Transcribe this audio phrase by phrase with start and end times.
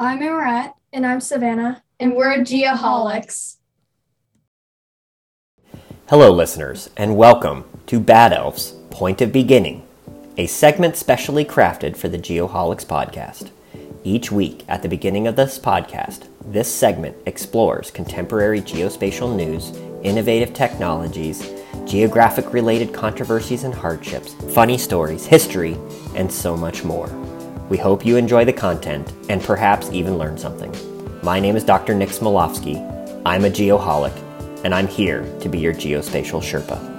[0.00, 0.74] I'm Amaret.
[0.92, 1.82] And I'm Savannah.
[1.98, 3.56] And we're Geoholics.
[6.08, 9.84] Hello, listeners, and welcome to Bad Elf's Point of Beginning,
[10.36, 13.50] a segment specially crafted for the Geoholics podcast.
[14.04, 20.54] Each week, at the beginning of this podcast, this segment explores contemporary geospatial news, innovative
[20.54, 21.50] technologies,
[21.86, 25.76] geographic related controversies and hardships, funny stories, history,
[26.14, 27.27] and so much more.
[27.68, 30.74] We hope you enjoy the content and perhaps even learn something.
[31.22, 31.94] My name is Dr.
[31.94, 32.76] Nick Smolowski.
[33.26, 34.16] I'm a geoholic,
[34.64, 36.94] and I'm here to be your geospatial Sherpa.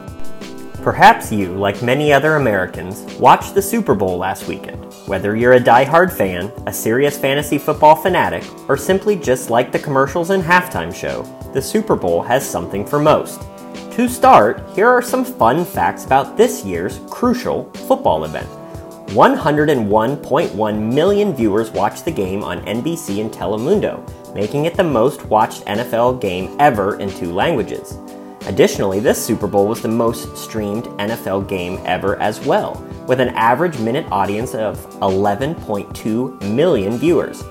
[0.83, 4.85] Perhaps you, like many other Americans, watched the Super Bowl last weekend.
[5.07, 9.79] Whether you're a die-hard fan, a serious fantasy football fanatic, or simply just like the
[9.79, 13.41] commercials and halftime show, the Super Bowl has something for most.
[13.93, 18.47] To start, here are some fun facts about this year's crucial football event.
[19.09, 24.03] 101.1 million viewers watched the game on NBC and Telemundo,
[24.35, 27.97] making it the most watched NFL game ever in two languages.
[28.45, 32.75] Additionally, this Super Bowl was the most streamed NFL game ever as well,
[33.07, 37.41] with an average minute audience of 11.2 million viewers.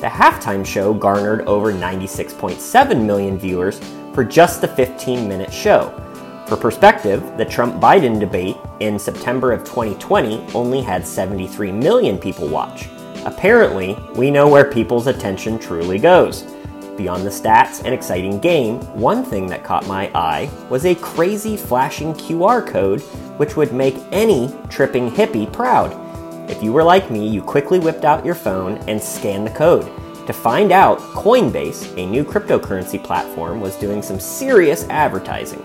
[0.00, 3.80] The halftime show garnered over 96.7 million viewers
[4.12, 5.90] for just the 15 minute show,
[6.46, 12.46] for perspective, the Trump Biden debate in September of 2020 only had 73 million people
[12.46, 12.88] watch.
[13.24, 16.44] Apparently, we know where people's attention truly goes.
[16.96, 21.56] Beyond the stats and exciting game, one thing that caught my eye was a crazy
[21.56, 23.00] flashing QR code
[23.38, 25.92] which would make any tripping hippie proud.
[26.48, 29.90] If you were like me, you quickly whipped out your phone and scanned the code.
[30.28, 35.64] To find out, Coinbase, a new cryptocurrency platform, was doing some serious advertising.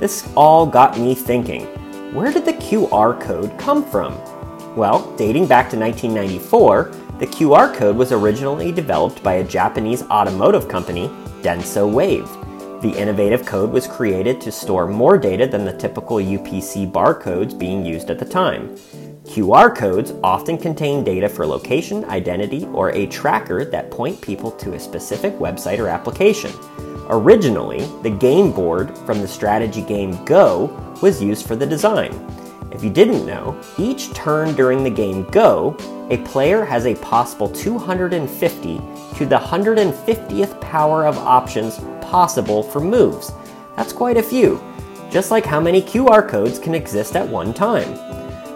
[0.00, 1.66] This all got me thinking
[2.14, 4.16] where did the QR code come from?
[4.76, 10.68] Well, dating back to 1994, the QR code was originally developed by a Japanese automotive
[10.68, 11.08] company,
[11.42, 12.28] Denso Wave.
[12.82, 17.84] The innovative code was created to store more data than the typical UPC barcodes being
[17.84, 18.76] used at the time.
[19.24, 24.74] QR codes often contain data for location, identity, or a tracker that point people to
[24.74, 26.52] a specific website or application.
[27.08, 30.66] Originally, the game board from the strategy game Go
[31.02, 32.12] was used for the design.
[32.70, 35.76] If you didn't know, each turn during the game Go,
[36.10, 38.80] a player has a possible 250
[39.16, 43.32] to the 150th power of options possible for moves.
[43.76, 44.62] That's quite a few,
[45.10, 47.94] just like how many QR codes can exist at one time.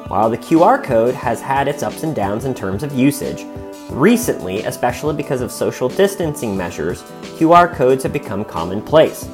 [0.08, 3.44] While the QR code has had its ups and downs in terms of usage,
[3.90, 7.02] Recently, especially because of social distancing measures,
[7.38, 9.28] QR codes have become commonplace.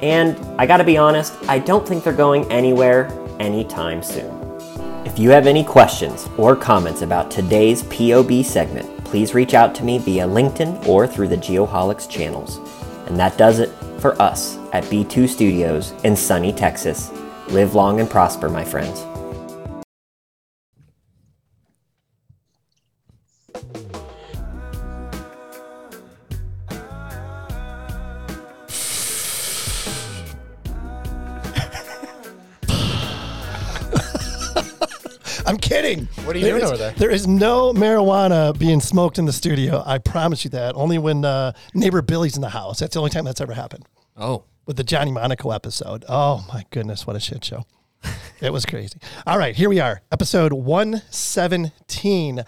[0.00, 4.34] And I gotta be honest, I don't think they're going anywhere anytime soon.
[5.04, 9.84] If you have any questions or comments about today's POB segment, please reach out to
[9.84, 12.58] me via LinkedIn or through the Geoholics channels.
[13.06, 13.70] And that does it
[14.00, 17.10] for us at B2 Studios in sunny Texas.
[17.48, 19.07] Live long and prosper, my friends.
[35.48, 36.06] I'm kidding.
[36.24, 36.92] What are you doing is, over there?
[36.92, 39.82] There is no marijuana being smoked in the studio.
[39.86, 40.74] I promise you that.
[40.74, 42.80] Only when uh, neighbor Billy's in the house.
[42.80, 43.86] That's the only time that's ever happened.
[44.14, 44.44] Oh.
[44.66, 46.04] With the Johnny Monaco episode.
[46.06, 47.64] Oh my goodness, what a shit show.
[48.42, 48.98] it was crazy.
[49.26, 52.44] All right, here we are, episode 117.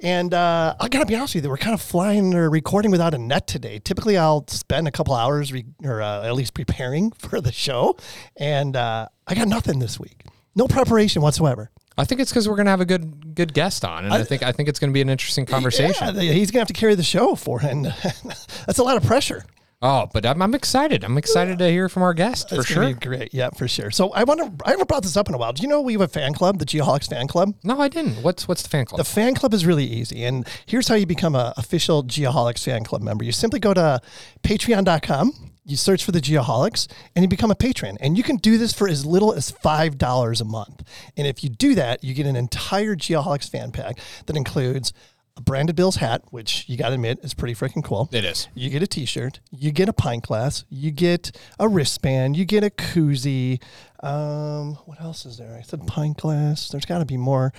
[0.00, 2.90] And uh, I gotta be honest with you, that we're kind of flying or recording
[2.90, 3.78] without a net today.
[3.78, 7.96] Typically, I'll spend a couple hours re- or uh, at least preparing for the show.
[8.36, 10.26] And uh, I got nothing this week.
[10.54, 11.70] No preparation whatsoever.
[11.96, 14.24] I think it's because we're gonna have a good good guest on, and I, I
[14.24, 16.14] think I think it's gonna be an interesting conversation.
[16.16, 17.82] Yeah, he's gonna have to carry the show for him.
[18.66, 19.44] That's a lot of pressure.
[19.84, 21.02] Oh, but I'm, I'm excited.
[21.02, 22.92] I'm excited to hear from our guest for sure.
[22.92, 23.90] great, yeah, for sure.
[23.90, 24.64] So I want to.
[24.64, 25.52] I haven't brought this up in a while.
[25.52, 27.54] Do you know we have a fan club, the Geoholics fan club?
[27.64, 28.22] No, I didn't.
[28.22, 28.98] What's what's the fan club?
[28.98, 32.84] The fan club is really easy, and here's how you become an official Geoholics fan
[32.84, 33.24] club member.
[33.24, 34.00] You simply go to
[34.44, 37.96] Patreon.com you search for the Geoholics and you become a patron.
[38.00, 40.82] And you can do this for as little as $5 a month.
[41.16, 44.92] And if you do that, you get an entire Geoholics fan pack that includes
[45.36, 48.08] a branded Bills hat, which you got to admit is pretty freaking cool.
[48.12, 48.48] It is.
[48.54, 52.44] You get a t shirt, you get a pint glass, you get a wristband, you
[52.44, 53.62] get a koozie.
[54.00, 55.56] Um, what else is there?
[55.56, 56.68] I said pint glass.
[56.68, 57.52] There's got to be more.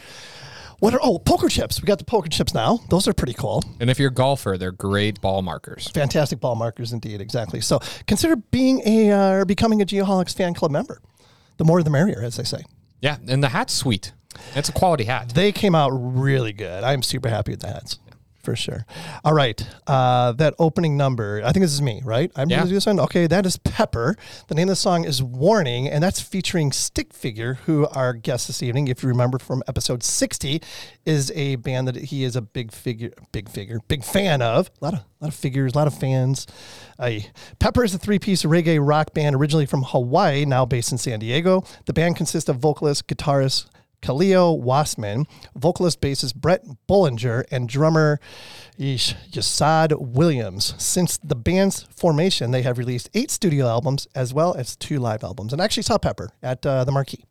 [0.80, 1.82] What are oh poker chips?
[1.82, 2.80] We got the poker chips now.
[2.90, 3.64] Those are pretty cool.
[3.80, 5.88] And if you're a golfer, they're great ball markers.
[5.90, 7.22] Fantastic ball markers indeed.
[7.22, 7.62] Exactly.
[7.62, 11.02] So consider being a uh, or becoming a Geoholics fan club member.
[11.58, 12.64] The more the merrier, as they say.
[13.02, 14.14] Yeah, and the hat's sweet.
[14.56, 15.30] It's a quality hat.
[15.36, 16.84] They came out really good.
[16.84, 18.00] I'm super happy with the hats.
[18.44, 18.86] For sure.
[19.24, 21.42] All right, uh, that opening number.
[21.44, 22.32] I think this is me, right?
[22.36, 22.58] I'm Yeah.
[22.58, 23.00] gonna do this one.
[23.00, 24.18] Okay, that is Pepper.
[24.48, 28.48] The name of the song is "Warning," and that's featuring Stick Figure, who our guest
[28.48, 30.62] this evening, if you remember from episode 60,
[31.06, 34.70] is a band that he is a big figure, big figure, big fan of.
[34.82, 36.46] A lot of, a lot of figures, a lot of fans.
[37.00, 37.12] Uh,
[37.60, 41.64] Pepper is a three-piece reggae rock band originally from Hawaii, now based in San Diego.
[41.86, 43.66] The band consists of vocalist, guitarist.
[44.04, 48.20] Kaleo Wassman, vocalist bassist Bret Bollinger, and drummer
[48.78, 50.76] Yeesh, Yesod Williams.
[50.78, 55.24] Since the band's formation, they have released eight studio albums as well as two live
[55.24, 55.54] albums.
[55.54, 57.26] And I actually saw Pepper at uh, the Marquee.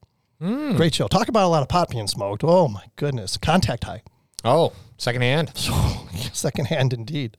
[0.77, 1.07] Great show.
[1.07, 2.43] Talk about a lot of pot being smoked.
[2.43, 3.37] Oh my goodness.
[3.37, 4.03] Contact high.
[4.45, 5.53] Oh, secondhand.
[6.33, 7.37] Secondhand indeed.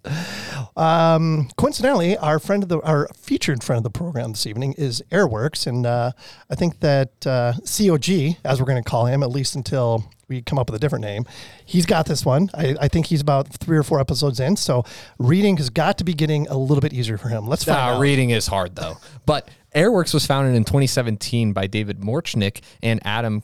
[0.77, 5.03] Um, coincidentally, our friend of the our featured friend of the program this evening is
[5.11, 6.11] Airworks, and uh,
[6.49, 10.41] I think that uh, COG, as we're going to call him, at least until we
[10.41, 11.25] come up with a different name,
[11.65, 12.49] he's got this one.
[12.53, 14.83] I, I think he's about three or four episodes in, so
[15.17, 17.47] reading has got to be getting a little bit easier for him.
[17.47, 17.99] Let's find Uh, out.
[17.99, 18.97] reading is hard though.
[19.25, 23.43] But Airworks was founded in 2017 by David Morczinek and Adam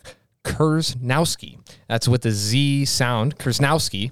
[0.50, 1.60] Kersnowski.
[1.88, 4.12] That's with the Z sound, Kersnowski.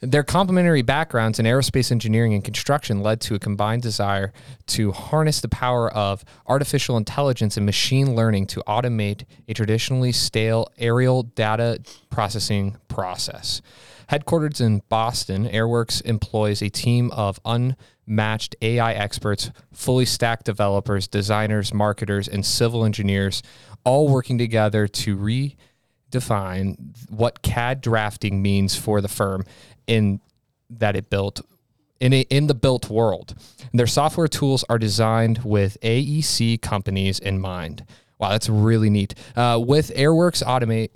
[0.00, 4.32] Their complementary backgrounds in aerospace engineering and construction led to a combined desire
[4.68, 10.68] to harness the power of artificial intelligence and machine learning to automate a traditionally stale
[10.78, 11.80] aerial data
[12.10, 13.60] processing process.
[14.10, 21.74] Headquartered in Boston, Airworks employs a team of unmatched AI experts, fully stacked developers, designers,
[21.74, 23.42] marketers, and civil engineers,
[23.84, 25.16] all working together to
[26.10, 26.76] redefine
[27.10, 29.44] what CAD drafting means for the firm
[29.86, 30.20] in
[30.70, 31.40] that it built
[32.00, 33.34] in a, in the built world.
[33.72, 37.84] Their software tools are designed with AEC companies in mind.
[38.18, 39.14] Wow, that's really neat.
[39.36, 40.90] Uh, with Airworks Automate,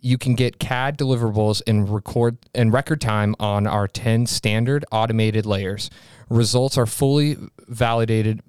[0.00, 5.46] you can get CAD deliverables in record in record time on our 10 standard automated
[5.46, 5.90] layers.
[6.28, 7.36] Results are fully
[7.66, 8.42] validated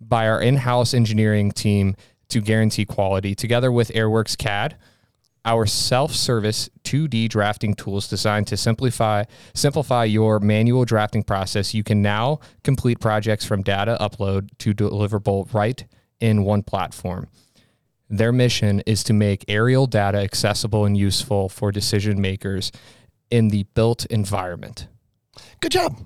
[0.00, 1.96] by our in-house engineering team
[2.28, 3.34] to guarantee quality.
[3.34, 4.76] Together with Airworks CAD,
[5.44, 9.24] our self-service 2D drafting tools designed to simplify
[9.54, 11.74] simplify your manual drafting process.
[11.74, 15.84] You can now complete projects from data upload to deliverable right
[16.20, 17.28] in one platform.
[18.08, 22.70] Their mission is to make aerial data accessible and useful for decision makers
[23.30, 24.86] in the built environment.
[25.60, 25.96] Good job.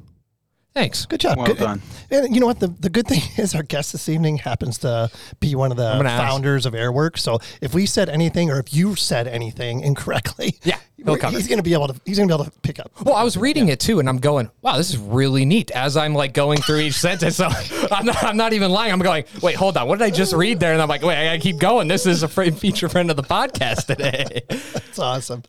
[0.76, 1.06] Thanks.
[1.06, 1.38] Good job.
[1.38, 1.80] Well Good- done.
[2.10, 2.60] And you know what?
[2.60, 5.90] The, the good thing is our guest this evening happens to be one of the
[5.94, 6.22] gonna ask.
[6.22, 7.20] founders of Airworks.
[7.20, 11.48] So if we said anything or if you said anything incorrectly, Yeah, he'll cover he's
[11.48, 12.90] going to be able to he's going to be able to pick up.
[13.02, 15.96] Well, I was reading it too, and I'm going, "Wow, this is really neat." As
[15.96, 17.48] I'm like going through each sentence, so
[17.90, 18.92] I'm not, I'm not even lying.
[18.92, 21.16] I'm going, "Wait, hold on, what did I just read there?" And I'm like, "Wait,
[21.16, 21.88] I gotta keep going.
[21.88, 25.42] This is a fr- feature friend of the podcast today." That's awesome.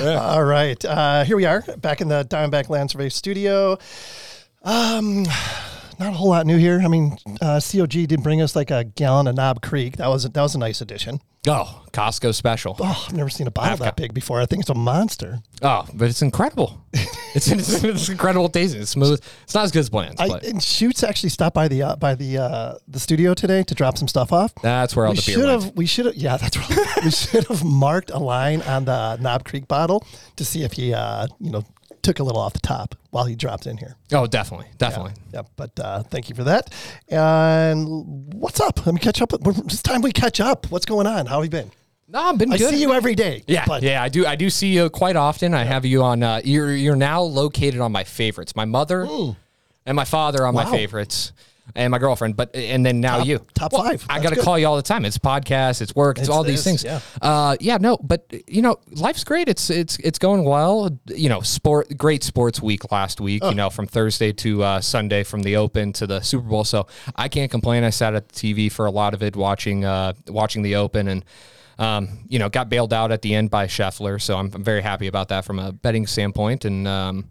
[0.00, 0.82] All right.
[0.84, 3.76] Uh, here we are back in the Diamondback Land Survey studio.
[4.62, 5.22] Um,
[5.98, 6.80] not a whole lot new here.
[6.82, 9.96] I mean, uh, COG did bring us like a gallon of Knob Creek.
[9.96, 11.20] That was that was a nice addition.
[11.48, 12.76] oh, Costco special.
[12.80, 14.40] Oh, I've never seen a bottle I've that got- big before.
[14.40, 15.38] I think it's a monster.
[15.62, 16.80] Oh, but it's incredible.
[17.32, 18.80] It's, it's, it's incredible tasting.
[18.80, 19.22] It's smooth.
[19.44, 21.94] It's not as good as Bland's, I, but and Shoots actually stopped by the uh,
[21.94, 24.52] by the uh, the studio today to drop some stuff off.
[24.62, 25.62] that's where all we the beer should went.
[25.62, 27.04] have we should have yeah that's right.
[27.04, 30.04] we should have marked a line on the Knob Creek bottle
[30.34, 31.62] to see if he uh, you know
[32.02, 33.96] took a little off the top while he dropped in here.
[34.12, 35.12] Oh, definitely, definitely.
[35.32, 36.72] Yeah, but uh, thank you for that.
[37.08, 38.84] And what's up?
[38.86, 39.32] Let me catch up.
[39.32, 40.70] It's time we catch up.
[40.70, 41.26] What's going on?
[41.26, 41.70] How have you been?
[42.08, 42.70] No, I've been I good.
[42.70, 43.44] see you every day.
[43.46, 44.26] Yeah, but yeah, I do.
[44.26, 45.54] I do see you quite often.
[45.54, 46.22] I have you on.
[46.22, 48.56] Uh, you're you're now located on my favorites.
[48.56, 49.06] My mother
[49.86, 51.32] and my father on my favorites,
[51.74, 52.36] and my girlfriend.
[52.36, 54.04] But and then now Top- you, top Well, five.
[54.08, 55.04] I got to call you all the time.
[55.04, 56.84] It's podcasts, it's work, it's, It's all these things.
[56.84, 57.00] yeah.
[57.22, 59.48] uh, yeah, no, but you know, life's great.
[59.48, 60.90] It's it's it's going well.
[61.08, 63.42] You know, sport, great sports week last week.
[63.44, 63.50] Oh.
[63.50, 66.64] You know, from Thursday to uh, Sunday, from the Open to the Super Bowl.
[66.64, 66.86] So
[67.16, 67.84] I can't complain.
[67.84, 71.08] I sat at the TV for a lot of it, watching uh, watching the Open
[71.08, 71.24] and.
[71.78, 74.82] Um, you know, got bailed out at the end by Scheffler, so I'm, I'm very
[74.82, 76.66] happy about that from a betting standpoint.
[76.66, 77.30] And um,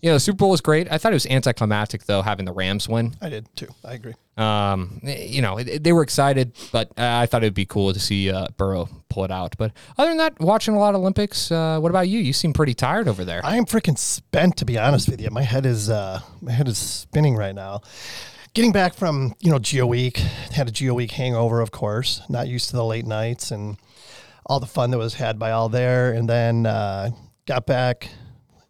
[0.00, 0.90] you know, the Super Bowl was great.
[0.90, 3.14] I thought it was anticlimactic though, having the Rams win.
[3.20, 3.68] I did too.
[3.84, 4.14] I agree.
[4.36, 8.30] Um, you know, they were excited, but uh, I thought it'd be cool to see
[8.30, 9.56] uh, Burrow pull it out.
[9.58, 11.50] But other than that, watching a lot of Olympics.
[11.50, 12.20] Uh, what about you?
[12.20, 13.40] You seem pretty tired over there.
[13.44, 15.30] I am freaking spent to be honest with you.
[15.30, 17.80] My head is uh, my head is spinning right now.
[18.54, 22.22] Getting back from you know Geo Week, had a Geo Week hangover, of course.
[22.28, 23.76] Not used to the late nights and
[24.46, 27.10] all the fun that was had by all there, and then uh,
[27.46, 28.08] got back.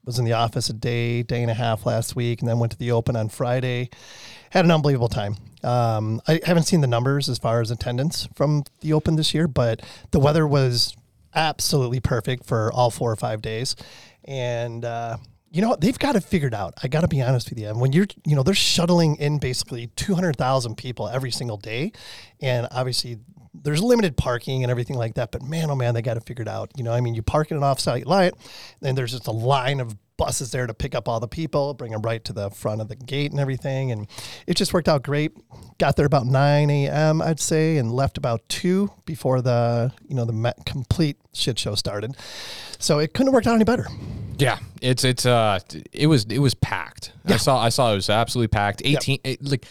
[0.08, 2.72] Was in the office a day, day and a half last week, and then went
[2.72, 3.90] to the Open on Friday.
[4.48, 5.36] Had an unbelievable time.
[5.62, 9.46] Um, I haven't seen the numbers as far as attendance from the Open this year,
[9.46, 10.96] but the weather was
[11.34, 13.76] absolutely perfect for all four or five days,
[14.24, 15.18] and uh,
[15.50, 15.76] you know?
[15.78, 16.72] They've got it figured out.
[16.82, 17.68] I got to be honest with you.
[17.68, 21.92] When you're, you know, they're shuttling in basically 200,000 people every single day.
[22.40, 23.18] And obviously,
[23.62, 25.32] there's limited parking and everything like that.
[25.32, 26.70] But man, oh man, they got it figured out.
[26.76, 28.32] You know, I mean, you park in an offsite lot,
[28.82, 31.92] and there's just a line of buses there to pick up all the people, bring
[31.92, 33.92] them right to the front of the gate and everything.
[33.92, 34.08] And
[34.48, 35.32] it just worked out great.
[35.78, 40.24] Got there about 9 a.m., I'd say, and left about 2 before the, you know,
[40.24, 42.16] the complete shit show started.
[42.80, 43.86] So it couldn't have worked out any better.
[44.38, 45.58] Yeah, it's it's uh
[45.92, 47.12] it was it was packed.
[47.24, 47.34] Yeah.
[47.34, 48.82] I saw I saw it was absolutely packed.
[48.84, 49.66] 18 it- like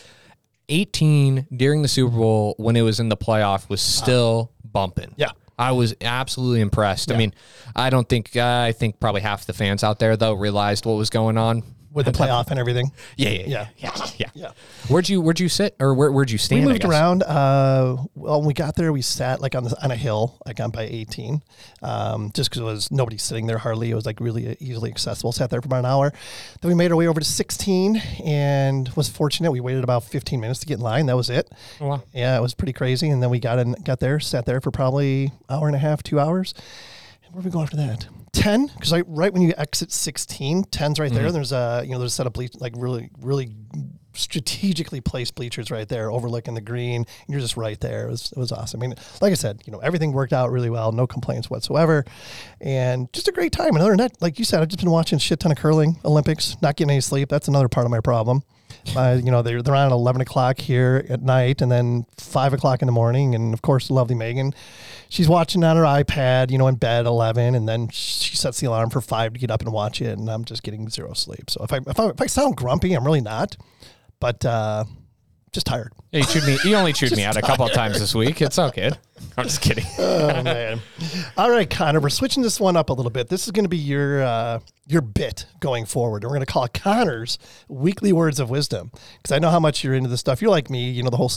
[0.70, 5.14] 18 during the Super Bowl when it was in the playoff was still bumping.
[5.18, 5.32] Yeah.
[5.60, 7.12] I was absolutely impressed.
[7.12, 7.34] I mean,
[7.76, 10.98] I don't think uh, I think probably half the fans out there though realized what
[10.98, 11.64] was going on.
[11.92, 12.92] With the playoff and everything.
[13.16, 14.08] Yeah, yeah, yeah, Yeah.
[14.18, 14.52] yeah, yeah.
[14.88, 16.66] Where'd you where'd you sit or where where'd you stand?
[16.66, 17.24] We moved around.
[17.24, 20.60] Uh, well, when we got there, we sat like on the, on a hill, like
[20.60, 21.42] on by 18,
[21.82, 23.90] um, just because it was nobody sitting there hardly.
[23.90, 25.32] It was like really easily accessible.
[25.32, 26.12] Sat there for about an hour.
[26.62, 29.52] Then we made our way over to 16 and was fortunate.
[29.52, 31.06] We waited about 15 minutes to get in line.
[31.08, 31.52] That was it.
[31.82, 32.04] Oh, wow.
[32.14, 33.10] Yeah, it was pretty crazy.
[33.10, 36.04] And then we got in, got there, sat there for probably hour and a half,
[36.04, 36.54] two hours.
[37.26, 38.08] And where did we go after that?
[38.34, 41.26] 10, because like right when you exit 16, 10's right there.
[41.26, 41.34] Mm-hmm.
[41.34, 43.52] There's a, you know, there's a set of bleach, like really, really
[44.14, 47.02] strategically placed bleachers right there overlooking the green.
[47.02, 48.08] And you're just right there.
[48.08, 48.82] It was, it was awesome.
[48.82, 52.04] I mean, like I said, you know, everything worked out really well, no complaints whatsoever.
[52.60, 53.76] And just a great time.
[53.76, 55.58] And other than that, like you said, I've just been watching a shit ton of
[55.58, 57.30] curling Olympics, not getting any sleep.
[57.30, 58.42] That's another part of my problem.
[58.96, 62.54] Uh, you know, they're, they're on at 11 o'clock here at night and then 5
[62.54, 63.36] o'clock in the morning.
[63.36, 64.54] And of course, lovely Megan,
[65.10, 67.56] she's watching on her iPad, you know, in bed 11.
[67.56, 70.18] And then she sets the alarm for 5 to get up and watch it.
[70.18, 71.50] And I'm just getting zero sleep.
[71.50, 73.58] So if I, if I, if I sound grumpy, I'm really not,
[74.20, 74.86] but uh,
[75.58, 75.92] just tired.
[76.12, 76.58] You chewed me.
[76.64, 78.44] You only chewed me out a couple of times this week.
[78.44, 78.92] It's okay.
[79.38, 79.86] I'm just kidding.
[80.00, 80.80] Oh man!
[81.38, 83.30] All right, Connor, we're switching this one up a little bit.
[83.30, 86.64] This is going to be your uh, your bit going forward, we're going to call
[86.64, 87.38] it Connor's
[87.68, 90.42] weekly words of wisdom because I know how much you're into this stuff.
[90.42, 91.32] You're like me, you know, the whole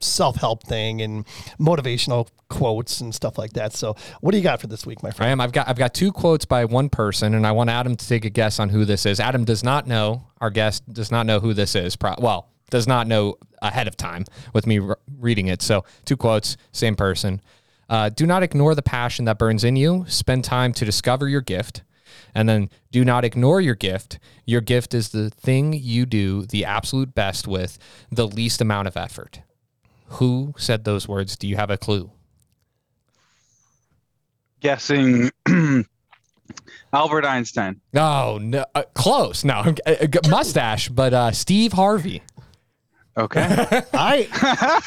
[0.00, 1.24] self help thing and
[1.60, 3.72] motivational quotes and stuff like that.
[3.72, 5.28] So, what do you got for this week, my friend?
[5.28, 5.40] I am.
[5.40, 8.24] I've got I've got two quotes by one person, and I want Adam to take
[8.24, 9.20] a guess on who this is.
[9.20, 10.24] Adam does not know.
[10.40, 11.94] Our guest does not know who this is.
[11.94, 15.62] Pro- well, does not know ahead of time with me re- reading it.
[15.62, 17.40] So, two quotes, same person.
[17.88, 20.04] Uh, do not ignore the passion that burns in you.
[20.08, 21.82] Spend time to discover your gift.
[22.34, 24.18] And then do not ignore your gift.
[24.44, 27.78] Your gift is the thing you do the absolute best with
[28.10, 29.40] the least amount of effort.
[30.12, 31.36] Who said those words?
[31.36, 32.10] Do you have a clue?
[34.60, 35.30] Guessing
[36.92, 37.80] Albert Einstein.
[37.92, 39.44] No, no, uh, close.
[39.44, 39.54] No,
[39.86, 42.22] uh, uh, mustache, but uh, Steve Harvey.
[43.18, 43.40] Okay.
[43.92, 44.28] I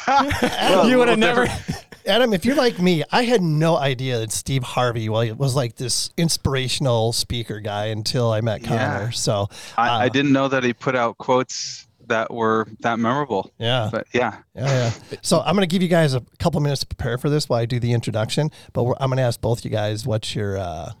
[0.70, 1.46] Well, you would have never.
[2.06, 5.76] Adam, if you're like me, I had no idea that Steve Harvey well, was like
[5.76, 9.04] this inspirational speaker guy until I met Connor.
[9.04, 9.10] Yeah.
[9.10, 9.48] So,
[9.78, 13.52] I, uh, I didn't know that he put out quotes that were that memorable.
[13.58, 13.88] yeah.
[13.92, 14.38] But yeah.
[14.56, 15.18] Yeah, yeah.
[15.22, 17.60] So I'm going to give you guys a couple minutes to prepare for this while
[17.60, 18.50] I do the introduction.
[18.72, 20.92] But we're, I'm going to ask both you guys what your uh,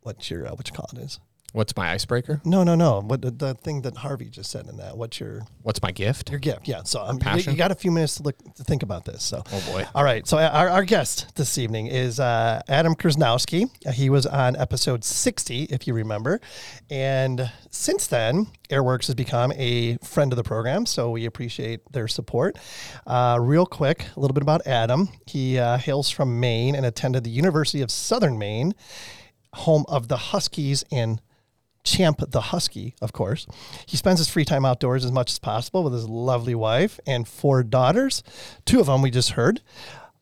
[0.00, 1.20] what's your uh, what you call it is.
[1.54, 2.42] What's my icebreaker?
[2.44, 3.00] No, no, no.
[3.00, 4.98] What the, the thing that Harvey just said in that?
[4.98, 6.28] What's your What's my gift?
[6.30, 6.68] your gift?
[6.68, 6.82] Yeah.
[6.82, 7.52] So um, you, passion?
[7.52, 9.22] you got a few minutes to look to think about this.
[9.22, 9.42] So.
[9.50, 9.86] Oh boy.
[9.94, 10.26] All right.
[10.26, 13.70] So our, our guest this evening is uh, Adam Kersnowski.
[13.86, 16.38] Uh, He was on episode 60, if you remember.
[16.90, 22.08] And since then, Airworks has become a friend of the program, so we appreciate their
[22.08, 22.58] support.
[23.06, 25.08] Uh, real quick, a little bit about Adam.
[25.26, 28.74] He uh, hails from Maine and attended the University of Southern Maine,
[29.54, 31.22] home of the Huskies and
[31.88, 33.46] Champ the Husky, of course.
[33.86, 37.26] He spends his free time outdoors as much as possible with his lovely wife and
[37.26, 38.22] four daughters.
[38.64, 39.60] Two of them we just heard.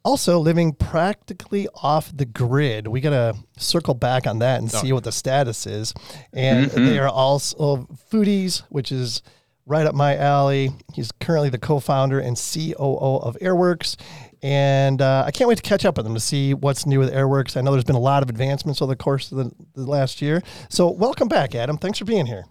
[0.05, 2.87] Also living practically off the grid.
[2.87, 4.79] We got to circle back on that and oh.
[4.79, 5.93] see what the status is.
[6.33, 6.87] And mm-hmm.
[6.87, 9.23] they are also oh, foodies, which is
[9.67, 10.71] right up my alley.
[10.95, 13.97] He's currently the co-founder and COO of Airworks.
[14.43, 17.13] And uh, I can't wait to catch up with them to see what's new with
[17.13, 17.57] Airworks.
[17.57, 20.21] I know there's been a lot of advancements over the course of the, the last
[20.21, 20.43] year.
[20.69, 21.79] So welcome back, Adam.
[21.79, 22.45] Thanks for being here.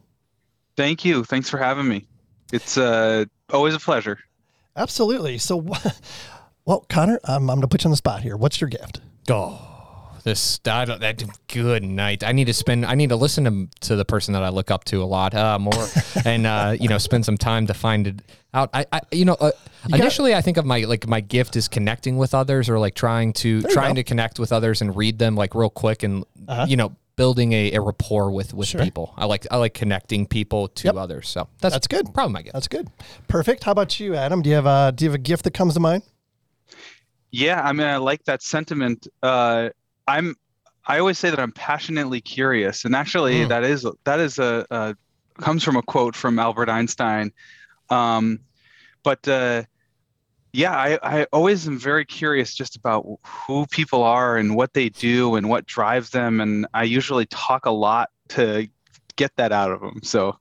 [0.76, 1.24] Thank you.
[1.24, 2.06] Thanks for having me.
[2.52, 4.20] It's uh, always a pleasure.
[4.76, 5.38] Absolutely.
[5.38, 5.66] So,
[6.66, 8.36] well, Connor, um, I'm going to put you on the spot here.
[8.36, 9.00] What's your gift?
[9.30, 9.75] Oh,
[10.26, 12.24] this I don't, that good night.
[12.24, 12.86] I need to spend.
[12.86, 15.34] I need to listen to to the person that I look up to a lot
[15.34, 15.88] uh, more,
[16.26, 18.22] and uh, you know, spend some time to find it
[18.54, 18.70] out.
[18.74, 19.52] I, I you know, uh,
[19.94, 23.32] initially I think of my like my gift is connecting with others or like trying
[23.34, 24.02] to trying go.
[24.02, 26.66] to connect with others and read them like real quick and Uh-huh.
[26.68, 28.84] you know building a, a rapport with with Sure.
[28.84, 29.14] people.
[29.16, 30.96] I like I like connecting people to Yep.
[30.96, 31.30] others.
[31.30, 32.14] So that's That's good.
[32.14, 32.54] Probably my gift.
[32.54, 32.90] That's good.
[33.30, 33.64] Perfect.
[33.64, 34.42] How about you, Adam?
[34.42, 36.04] Do you have a do you have a gift that comes to mind?
[37.32, 39.08] Yeah, I mean, I like that sentiment.
[39.22, 39.70] Uh,
[40.08, 40.36] I'm
[40.88, 43.50] I always say that I'm passionately curious, and actually, Mm.
[43.50, 44.96] that is that is a, a
[45.42, 47.32] comes from a quote from Albert Einstein.
[47.90, 48.40] Um,
[49.04, 49.64] but uh,
[50.54, 53.06] yeah, I, I always am very curious just about
[53.48, 57.66] who people are and what they do and what drives them, and I usually talk
[57.66, 58.68] a lot to
[59.16, 60.02] get that out of them.
[60.04, 60.38] So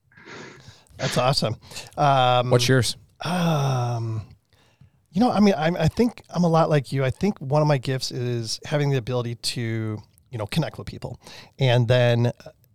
[0.99, 1.57] That's awesome.
[1.97, 2.97] Um, What's yours?
[3.23, 4.23] Um,
[5.15, 7.05] you know, I mean, I, I think I'm a lot like you.
[7.05, 10.89] I think one of my gifts is having the ability to, you know, connect with
[10.89, 11.21] people
[11.59, 12.33] and then uh,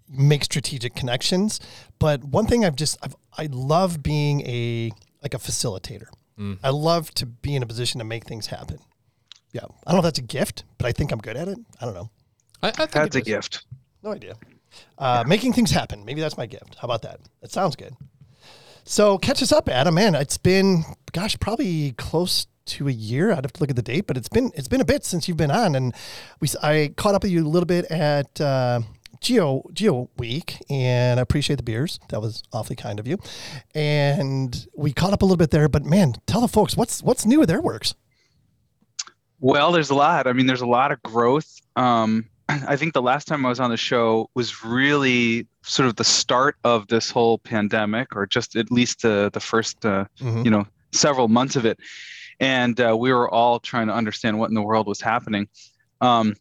[0.08, 1.60] make strategic connections.
[2.00, 4.92] But one thing I've just, I've, I love being a,
[5.22, 6.08] like a facilitator.
[6.64, 8.80] I love to be in a position to make things happen.
[9.52, 9.66] Yeah.
[9.86, 11.58] I don't know if that's a gift, but I think I'm good at it.
[11.82, 12.10] I don't know.
[12.64, 13.66] I, I think that's a gift.
[14.04, 14.36] No idea.
[14.98, 16.06] Uh, Making things happen.
[16.06, 16.76] Maybe that's my gift.
[16.80, 17.20] How about that?
[17.42, 17.94] That sounds good.
[18.90, 19.94] So catch us up, Adam.
[19.94, 23.30] Man, it's been gosh, probably close to a year.
[23.32, 25.28] I'd have to look at the date, but it's been it's been a bit since
[25.28, 25.94] you've been on, and
[26.40, 28.82] we I caught up with you a little bit at uh,
[29.22, 32.00] Geo Geo Week, and I appreciate the beers.
[32.10, 33.20] That was awfully kind of you.
[33.76, 37.28] And we caught up a little bit there, but man, tell the folks what's what's
[37.28, 37.94] new with Airworks.
[39.40, 40.26] Well, there's a lot.
[40.26, 41.62] I mean, there's a lot of growth.
[41.76, 45.96] Um, I think the last time I was on the show was really sort of
[45.96, 50.46] the start of this whole pandemic, or just at least uh, the first, uh, Mhm.
[50.46, 51.80] you know, several months of it.
[52.40, 55.48] And uh, we were all trying to understand what in the world was happening.
[56.02, 56.36] Um,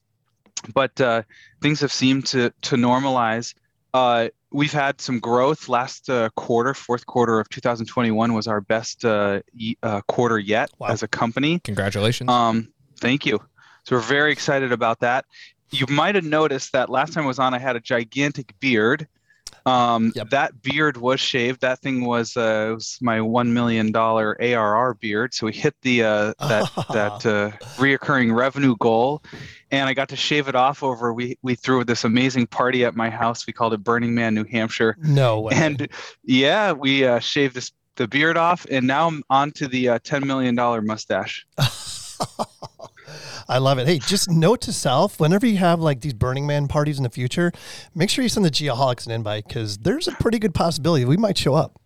[0.73, 1.23] but uh,
[1.61, 3.55] things have seemed to to normalize.
[3.95, 5.69] Uh, we've had some growth.
[5.69, 9.41] Last uh, quarter, fourth quarter of 2021, was our best uh,
[9.83, 10.89] uh, quarter yet Wow.
[10.89, 11.59] as a company.
[11.61, 12.31] Congratulations.
[12.31, 12.69] Um,
[13.01, 13.41] thank you.
[13.85, 15.25] So we're very excited about that.
[15.71, 19.07] You might have noticed that last time I was on, I had a gigantic beard.
[19.67, 20.31] Um, Yep.
[20.31, 21.61] That beard was shaved.
[21.61, 25.35] That thing was, uh, was my one million dollar ARR beard.
[25.35, 29.23] So we hit the uh, that that uh, reoccurring revenue goal,
[29.71, 31.13] and I got to shave it off over.
[31.13, 33.47] We we threw this amazing party at my house.
[33.47, 34.97] We called it Burning Man, New Hampshire.
[35.03, 35.53] No way.
[35.55, 35.89] And
[36.25, 39.99] yeah, we uh, shaved this the beard off, and now I'm on to the uh,
[40.03, 41.47] ten million dollar mustache.
[43.49, 43.87] I love it.
[43.87, 47.11] Hey, just note to self: whenever you have like these Burning Man parties in the
[47.11, 47.53] future,
[47.95, 51.17] make sure you send the Geoholics an invite because there's a pretty good possibility we
[51.17, 51.81] might show up.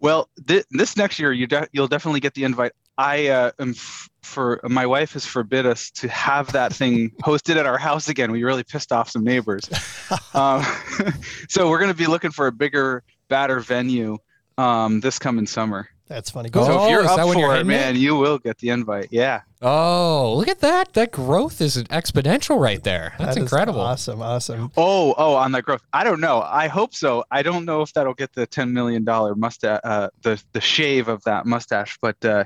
[0.00, 2.72] Well, th- this next year you de- you'll definitely get the invite.
[2.98, 7.56] I uh, am f- for my wife has forbid us to have that thing hosted
[7.56, 8.32] at our house again.
[8.32, 9.68] We really pissed off some neighbors,
[10.34, 10.64] um,
[11.48, 14.18] so we're going to be looking for a bigger, badder venue
[14.58, 15.88] um, this coming summer.
[16.12, 16.50] That's funny.
[16.50, 17.74] Go So Oh, if you're is up when you're for it, hitting it?
[17.74, 19.08] man, you will get the invite.
[19.10, 19.40] Yeah.
[19.62, 20.92] oh, look at that.
[20.92, 23.14] That growth is exponential right there.
[23.18, 23.80] That's That is incredible.
[23.80, 24.70] Awesome, awesome.
[24.76, 25.82] Oh, oh, on that growth.
[25.92, 26.42] I don't know.
[26.42, 27.24] I hope so.
[27.30, 31.08] I don't know if that'll get the ten million dollar mustache, uh, the the shave
[31.08, 32.44] of that mustache, but uh,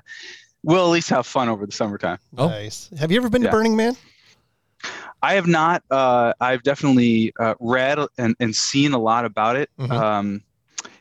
[0.63, 2.19] we'll at least have fun over the summertime.
[2.39, 2.49] Oh.
[2.49, 2.89] Nice.
[2.99, 3.97] Have you ever been to Burning Man?
[5.23, 5.83] I have not.
[5.91, 9.71] Uh, I've definitely uh, read and, and seen a lot about it.
[9.81, 9.91] Mhm.
[9.91, 10.43] Um,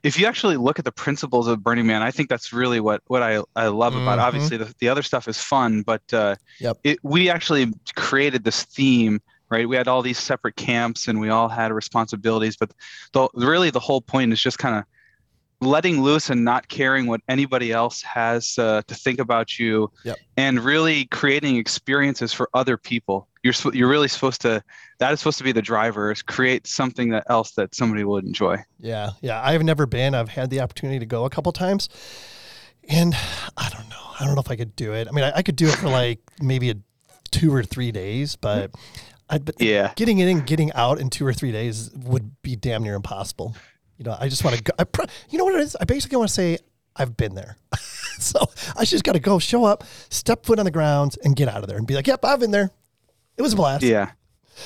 [0.03, 3.01] if you actually look at the principles of Burning Man, I think that's really what
[3.07, 4.21] what I, I love about it.
[4.21, 4.25] Mhm.
[4.25, 6.77] Obviously, the, the other stuff is fun, but uh, Yep.
[6.83, 9.21] it, we actually created this theme.
[9.47, 12.57] Right, we had all these separate camps, and we all had responsibilities.
[12.57, 12.71] But
[13.13, 14.85] the, really, the whole point is just kind of
[15.61, 20.17] letting loose and not caring what anybody else has uh, to think about you, Yep.
[20.35, 23.27] and really creating experiences for other people.
[23.45, 24.63] You're you're really supposed to.
[24.97, 26.11] That is supposed to be the driver.
[26.11, 28.57] Is create something that else that somebody would enjoy.
[28.79, 29.39] Yeah, yeah.
[29.41, 30.15] I've never been.
[30.15, 31.87] I've had the opportunity to go a couple times,
[32.89, 33.15] and
[33.55, 33.95] I don't know.
[34.19, 35.07] I don't know if I could do it.
[35.07, 36.75] I mean, I, I could do it for like maybe a
[37.29, 38.71] two or three days, but
[39.29, 39.91] I but Yeah.
[39.95, 43.55] getting in and getting out in two or three days would be damn near impossible.
[43.97, 44.73] You know, I just want to go.
[44.79, 45.75] I pr- you know what it is?
[45.79, 46.57] I basically want to say
[46.95, 47.57] I've been there.
[48.19, 48.39] so
[48.75, 51.61] I just got to go, show up, step foot on the grounds, and get out
[51.61, 52.71] of there and be like, "Yep, I've been there.
[53.37, 54.11] It was a blast." Yeah.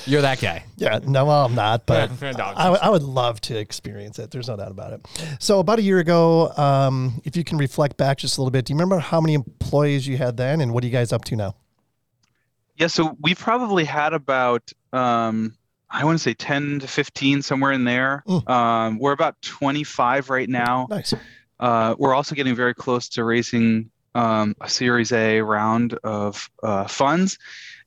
[0.06, 0.64] You're that guy.
[0.76, 4.30] Yeah, no, well, I'm not, but Yeah, I, I would love to experience it.
[4.30, 5.04] There's no doubt about it.
[5.40, 8.66] So, about a year ago, um, if you can reflect back just a little bit,
[8.66, 11.24] do you remember how many employees you had then, and what are you guys up
[11.24, 11.56] to now?
[12.76, 15.56] Yeah, so we probably had about um,
[15.90, 18.22] I want to say 10 to 15 somewhere in there.
[18.26, 18.48] Mm.
[18.48, 20.86] Um, we're about 25 right now.
[20.88, 21.12] Nice.
[21.58, 26.86] Uh, we're also getting very close to raising um, a Series A round of uh,
[26.86, 27.38] funds,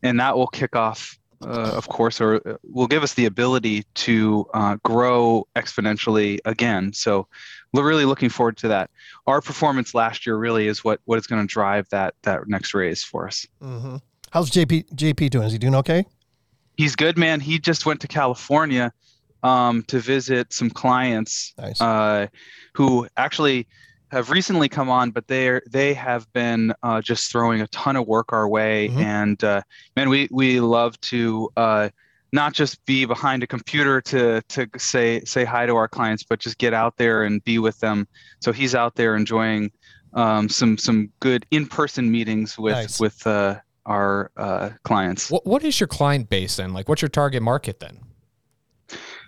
[0.04, 4.46] and that will kick off, uh, of course, or will give us the ability to
[4.54, 6.94] uh, grow exponentially again.
[6.94, 7.28] So
[7.74, 8.92] we're really looking forward to that.
[9.26, 12.74] Our performance last year really is what what is going to drive that that next
[12.74, 13.48] raise for us.
[13.62, 13.98] Mm-hmm.
[14.30, 15.46] How's JP JP doing?
[15.48, 16.06] Is he doing okay?
[16.78, 17.40] He's good, man.
[17.40, 18.92] He just went to California
[19.44, 21.80] um, to visit some clients Nice.
[21.80, 22.28] uh,
[22.74, 23.68] who actually
[24.14, 28.08] have recently come on, but they they have been uh, just throwing a ton of
[28.08, 28.90] work our way.
[28.90, 28.98] Mhm.
[29.04, 29.62] And uh,
[29.96, 31.90] man, we we love to uh,
[32.32, 36.40] not just be behind a computer to to say say hi to our clients, but
[36.40, 38.08] just get out there and be with them.
[38.40, 39.72] So he's out there enjoying
[40.14, 43.00] um, some some good in person meetings with Nice.
[43.00, 45.30] with uh, our uh, clients.
[45.32, 46.72] What what is your client base then?
[46.74, 48.00] Like, what's your target market then?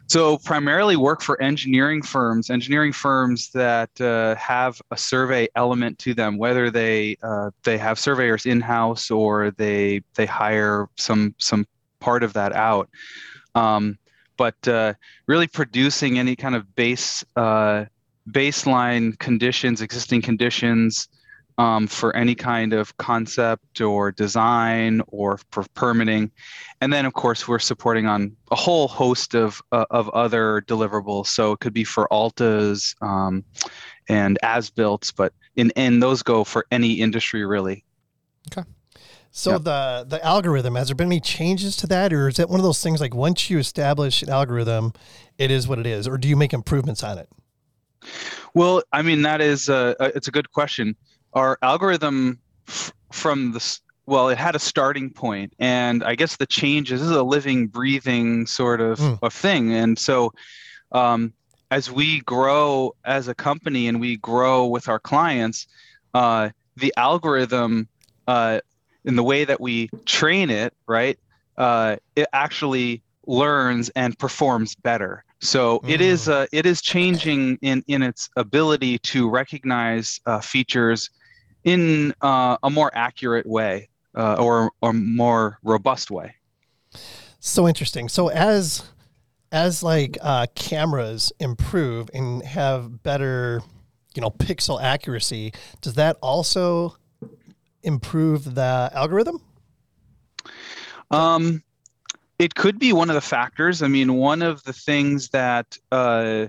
[0.07, 6.13] So primarily work for engineering firms, engineering firms that uh, have a survey element to
[6.13, 11.65] them, whether they uh, they have surveyors in house or they they hire some some
[11.99, 12.89] part of that out.
[13.55, 13.97] Um,
[14.37, 14.93] but uh,
[15.27, 17.85] really producing any kind of base uh,
[18.29, 21.07] baseline conditions, existing conditions
[21.57, 26.31] um, for any kind of concept or design or for permitting,
[26.81, 31.27] and then of course we're supporting on a whole host of uh, of other deliverables.
[31.27, 33.43] So it could be for ALTAs um,
[34.09, 37.85] and as built, but in and those go for any industry really.
[38.51, 38.67] Okay.
[39.31, 39.63] So Yep.
[39.63, 42.63] the the algorithm has there been any changes to that, or is it one of
[42.65, 44.93] those things like once you establish an algorithm,
[45.37, 47.29] it is what it is, or do you make improvements on it?
[48.53, 50.95] Well, I mean that is a, a- it's a good question.
[51.36, 56.45] Our algorithm f- from the well, it had a starting point, and I guess the
[56.45, 59.13] changes this is a living, breathing sort of, Hmm.
[59.21, 60.32] of thing, and so
[60.91, 61.34] um,
[61.71, 65.67] as we grow as a company and we grow with our clients,
[66.13, 67.89] uh, the algorithm
[68.28, 68.60] uh,
[69.04, 71.17] in the way that we train it, right,
[71.58, 75.24] uh, it actually learns and performs better.
[75.41, 81.10] So it is uh, it is changing in in its ability to recognize uh, features
[81.65, 86.34] in uh, a more accurate way uh, or or more robust way.
[87.39, 88.08] So interesting.
[88.08, 88.84] So as
[89.51, 93.62] as like uh, cameras improve and have better,
[94.15, 96.95] you know, pixel accuracy, does that also
[97.84, 99.41] improve the algorithm?
[101.12, 101.63] Um,
[102.39, 103.82] it could be one of the factors.
[103.82, 106.47] I mean, one of the things that uh,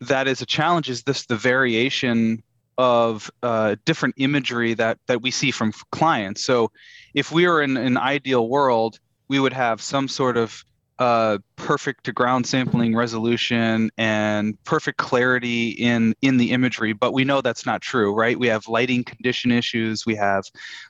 [0.00, 2.42] that is a challenge is this the variation
[2.78, 6.44] of uh, different imagery that that we see from clients.
[6.44, 6.70] So,
[7.12, 10.64] if we were in an ideal world, we would have some sort of
[10.98, 17.24] uh, perfect to ground sampling resolution and perfect clarity in in the imagery but we
[17.24, 20.44] know that's not true right we have lighting condition issues we have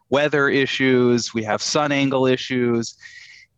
[0.08, 2.96] weather issues we have sun angle issues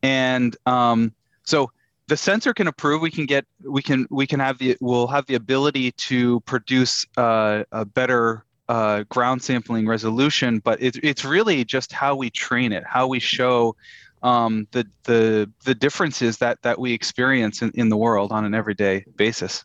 [0.03, 1.12] and um,
[1.45, 1.71] so
[2.11, 5.25] the sensor can approve we can get we can we can have the we'll have
[5.27, 11.64] the ability to produce uh, a better uh, ground sampling resolution but it, it's really
[11.64, 13.77] just how we train it how we show
[14.23, 18.55] um, the the the differences that that we experience in, in the world on an
[18.55, 19.64] everyday basis.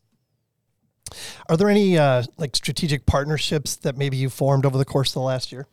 [1.49, 5.15] Are there any uh, like strategic partnerships that maybe you formed over the course of
[5.15, 5.67] the last year?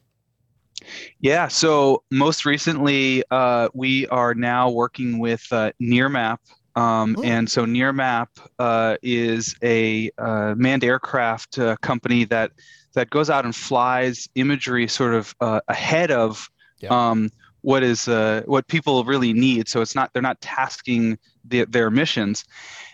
[1.20, 1.46] Yeah.
[1.48, 6.38] So most recently, uh, we are now working with uh, Nearmap.
[6.74, 7.16] Um.
[7.22, 12.52] And so Nearmap uh, is a uh, manned aircraft uh, company that
[12.94, 16.48] that goes out and flies imagery sort of uh, ahead of
[16.80, 17.10] Yeah.
[17.10, 17.30] um,
[17.62, 19.68] what is uh, what people really need.
[19.68, 22.44] So it's not they're not tasking the, their missions,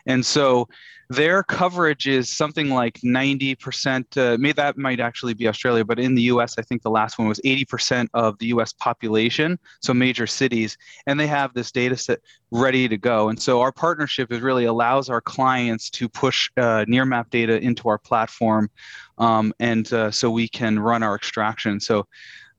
[0.07, 0.69] and so
[1.11, 4.16] their coverage is something like 90%.
[4.16, 7.18] Uh, maybe that might actually be Australia, but in the US, I think the last
[7.18, 11.97] one was 80% of the US population, so major cities, and they have this data
[11.97, 13.31] set ready to go.
[13.31, 17.88] And so our partnership is really allows our clients to push uh, Nearmap data into
[17.88, 18.71] our platform,
[19.16, 21.81] um, and uh, so we can run our extraction.
[21.81, 22.07] So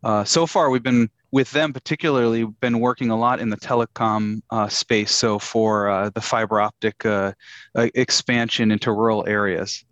[0.03, 4.41] uh, so far, we've been with them particularly been working a lot in the telecom
[4.49, 5.11] uh, space.
[5.11, 7.33] So for uh, the fiber optic uh,
[7.75, 9.83] uh, expansion into rural areas.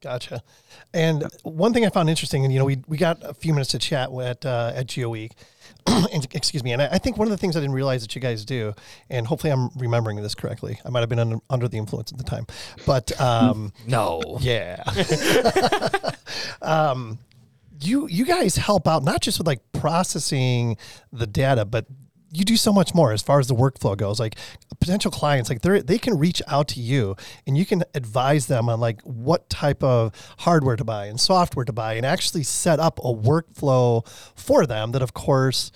[0.00, 0.42] Gotcha.
[0.92, 3.70] And one thing I found interesting, and you know, we, we got a few minutes
[3.70, 5.32] to chat at uh, at Geo Week.
[5.86, 6.72] and, excuse me.
[6.72, 8.74] And I, I think one of the things I didn't realize that you guys do,
[9.10, 10.78] and hopefully I'm remembering this correctly.
[10.84, 12.46] I might have been under, under the influence at the time,
[12.86, 14.38] but um, No.
[14.40, 14.82] yeah.
[16.62, 17.18] um,
[17.80, 20.76] you you guys help out not just with like processing
[21.12, 21.86] the data, but
[22.32, 24.20] you do so much more as far as the workflow goes.
[24.20, 24.36] Like
[24.80, 28.68] potential clients, like they they can reach out to you and you can advise them
[28.68, 32.80] on like what type of hardware to buy and software to buy, and actually set
[32.80, 35.70] up a workflow for them that, of course,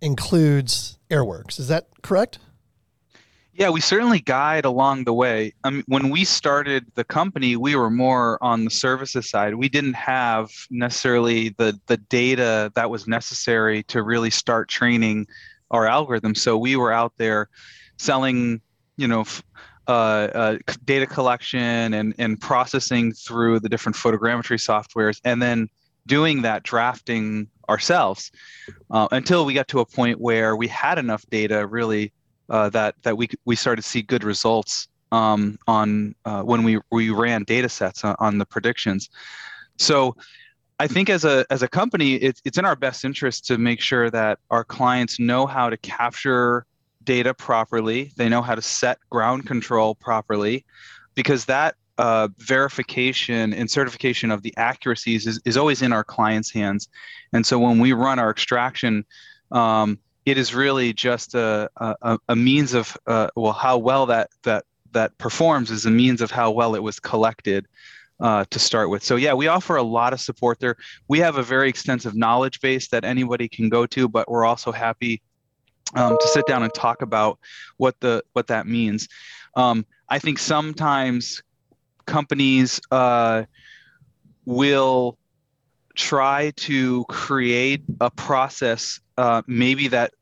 [0.00, 1.60] includes Airworks.
[1.60, 2.38] Is that correct?
[3.56, 5.54] Yeah, we certainly guide along the way.
[5.64, 9.54] Mean, when we started the company, we were more on the services side.
[9.54, 15.28] We didn't have necessarily the the data that was necessary to really start training
[15.70, 16.34] our algorithm.
[16.34, 17.48] So we were out there
[17.96, 18.60] selling,
[18.96, 19.44] you know, f-
[19.86, 19.90] uh,
[20.34, 25.68] uh, data collection and and processing through the different photogrammetry softwares, and then
[26.08, 28.32] doing that drafting ourselves
[28.90, 32.12] uh, until we got to a point where we had enough data really
[32.50, 36.78] uh, that that we we started to see good results um, on uh, when we
[36.90, 39.10] we ran data sets on, on, the predictions.
[39.78, 40.16] So
[40.78, 43.80] I think as a as a company, it's it's in our best interest to make
[43.80, 46.66] sure that our clients know how to capture
[47.04, 48.12] data properly.
[48.16, 50.64] They know how to set ground control properly,
[51.14, 56.50] because that uh, verification and certification of the accuracies is, is always in our clients'
[56.50, 56.88] hands.
[57.32, 59.04] And so when we run our extraction,
[59.52, 64.30] um, it is really just a, a, a means of uh, well how well that
[64.42, 67.66] that that performs is a means of how well it was collected
[68.20, 69.02] uh, to start with.
[69.02, 70.76] So yeah, we offer a lot of support there.
[71.08, 74.72] We have a very extensive knowledge base that anybody can go to, but we're also
[74.72, 75.20] happy
[75.94, 77.38] um, to sit down and talk about
[77.76, 79.08] what the what that means.
[79.56, 81.42] Um, I think sometimes
[82.06, 83.44] companies uh,
[84.44, 85.18] will
[85.94, 90.12] try to create a process uh, maybe that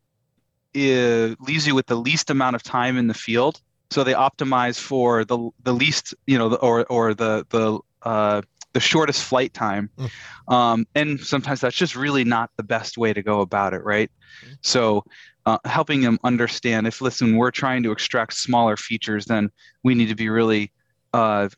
[0.75, 3.61] uh, leaves you with the least amount of time in the field.
[3.91, 8.81] So they optimize for the the least, you know, or or the the uh, the
[8.81, 10.11] shortest flight time, mm.
[10.53, 14.11] um, and sometimes that's just really not the best way to go about it, right?
[14.47, 14.57] Mm.
[14.63, 15.05] So
[15.45, 19.51] uh, helping them understand if listen, we're trying to extract smaller features, then
[19.83, 20.73] we need to be really
[21.13, 21.51] uh,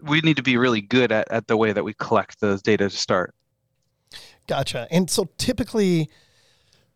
[0.00, 2.88] we need to be really good at, at the way that we collect those data
[2.88, 3.34] to start.
[4.46, 4.86] Gotcha.
[4.90, 6.08] And so typically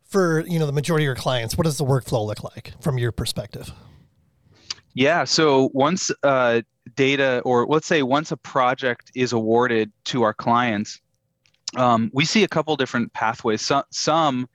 [0.05, 2.98] for, you know, the majority of your clients, what does the workflow look like from
[2.98, 3.72] your perspective?
[4.94, 5.24] Yeah.
[5.24, 6.62] So once uh,
[6.96, 11.00] data, or let's say once a project is awarded to our clients,
[11.76, 13.62] um, we see a couple different pathways.
[13.62, 14.48] Some, some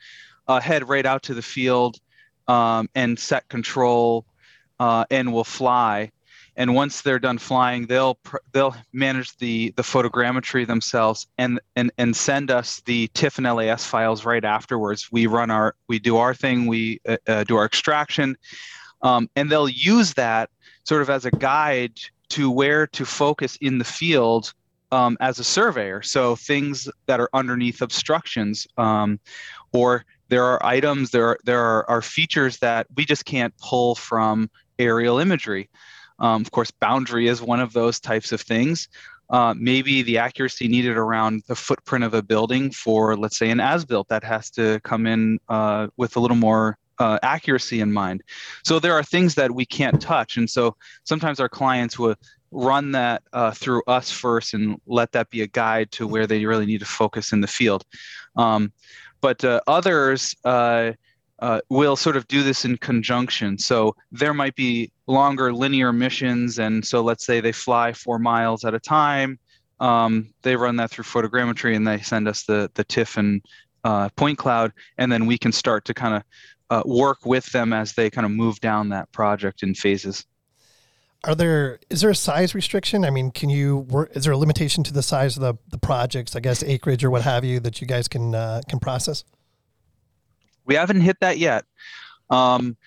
[0.48, 1.98] uh, head right out to the field
[2.48, 4.26] um, and set control
[4.80, 6.12] uh, and will fly
[6.56, 8.18] and once they're done flying they'll
[8.52, 13.86] they'll manage the the photogrammetry themselves and and and send us the TIFF and LAS
[13.86, 15.12] files right afterwards.
[15.12, 18.38] We run our we do our thing we uh, uh, do our extraction.
[19.02, 20.50] Um, and they'll use that
[20.84, 24.54] sort of as a guide to where to focus in the field
[24.92, 26.02] um, as a surveyor.
[26.02, 29.20] So things that are underneath obstructions um,
[29.74, 33.96] or there are items there are there are, are features that we just can't pull
[33.96, 35.70] from aerial imagery
[36.20, 38.88] um, of course, boundary is one of those types of things.
[39.30, 43.60] Uh, maybe the accuracy needed around the footprint of a building for, let's say, an
[43.60, 48.22] as-built that has to come in uh, with a little more uh, accuracy in mind.
[48.64, 52.16] So there are things that we can't touch, and so sometimes our clients will
[52.52, 56.46] run that uh, through us first and let that be a guide to where they
[56.46, 57.84] really need to focus in the field.
[58.38, 58.72] Um,
[59.22, 60.92] but uh, others uh,
[61.40, 63.58] uh, will sort of do this in conjunction.
[63.58, 68.64] So there might be longer linear missions, and so let's say they fly four miles
[68.64, 69.38] at a time.
[69.80, 73.42] Um, they run that through photogrammetry, and they send us the the TIFF and
[73.84, 76.24] uh, point cloud, and then we can start to kind of
[76.70, 80.26] uh, work with them as they kind of move down that project in phases.
[81.26, 83.04] Are there is there a size restriction?
[83.04, 84.12] I mean, can you work?
[84.16, 86.36] Is there a limitation to the size of the the projects?
[86.36, 89.24] I guess acreage or what have you that you guys can uh, can process.
[90.66, 91.66] We haven't hit that yet.
[92.30, 92.78] Um,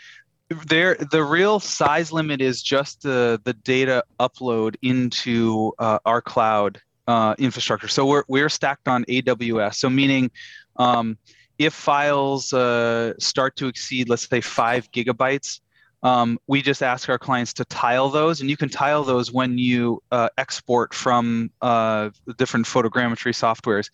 [0.67, 6.81] there, the real size limit is just the the data upload into uh, our cloud
[7.07, 7.89] uh, infrastructure.
[7.89, 9.77] So we're we're stacked on AWS.
[9.77, 10.31] So meaning,
[10.77, 11.19] um,
[11.59, 15.61] if files uh, start to exceed, let's say five gigabytes,
[16.03, 19.59] um, we just ask our clients to tile those, and you can tile those when
[19.59, 23.91] you uh, export from uh, different photogrammetry softwares.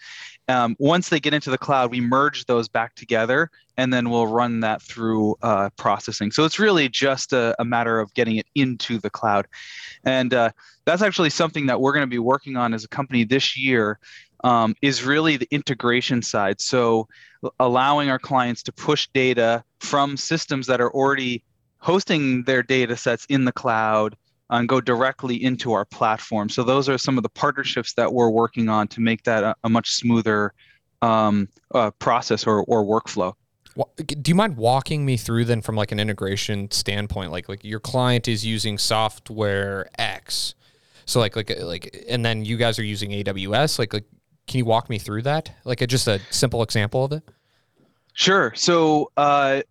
[0.48, 4.26] Um, once they get into the cloud, we merge those back together, and then we'll
[4.26, 6.30] run that through uh, processing.
[6.30, 9.46] So it's really just a, a, matter of getting it into the cloud,
[10.04, 10.50] and uh,
[10.84, 13.98] that's actually something that we're going to be working on as a company this year.
[14.42, 16.60] Um, is really the integration side.
[16.60, 17.08] So
[17.58, 21.42] allowing our clients to push data from systems that are already
[21.84, 24.16] hosting their data sets in the cloud
[24.48, 26.48] and go directly into our platform.
[26.48, 29.54] So those are some of the partnerships that we're working on to make that a,
[29.64, 30.54] a much smoother
[31.02, 33.34] um, uh, process or, or workflow.
[34.06, 37.32] Do you mind walking me through then from like an integration standpoint?
[37.32, 40.54] Like like your client is using software X,
[41.06, 43.80] so like like like, and then you guys are using AWS.
[43.80, 44.04] Like like,
[44.46, 45.50] can you walk me through that?
[45.64, 47.24] Like a, just a simple example of it.
[48.12, 48.52] Sure.
[48.54, 49.62] So uh,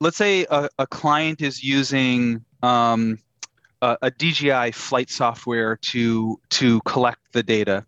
[0.00, 3.18] let's say a, a client is using um,
[3.82, 7.84] a, a, DJI flight software to to collect the data.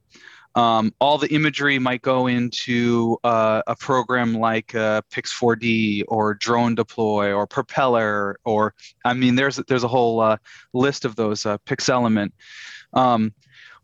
[0.56, 6.74] Um, all the imagery might go into uh, a program like uh, Pix4D or Drone
[6.74, 10.38] Deploy or Propeller, or I mean, there's there's a whole uh,
[10.72, 12.32] list of those uh, Pixelement.
[12.92, 13.32] Um,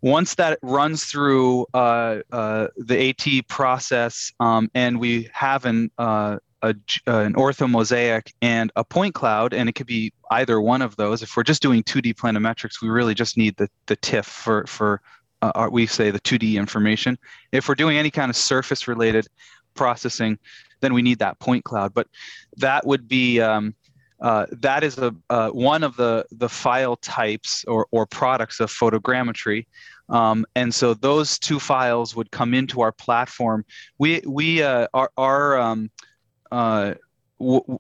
[0.03, 6.39] once that runs through uh, uh, the AT process um, and we have an, uh,
[6.67, 6.75] a
[7.11, 11.23] uh, an orthomosaic and a point cloud, and it could be either one of those.
[11.23, 15.01] If we're just doing 2D planimetrics, we really just need the the TIFF for for
[15.43, 17.19] uh, our, we say the 2D information.
[17.53, 19.27] If we're doing any kind of surface related
[19.75, 20.39] processing,
[20.81, 21.95] then we need that point cloud.
[21.95, 22.09] But
[22.57, 23.75] that would be um,
[24.21, 28.71] uh, that is a uh, one of the the file types or or products of
[28.71, 29.67] photogrammetry.
[30.09, 33.65] Um, and so those two files would come into our platform.
[33.99, 35.91] We we uh, our our um,
[36.53, 36.95] uh,
[37.39, 37.79] w-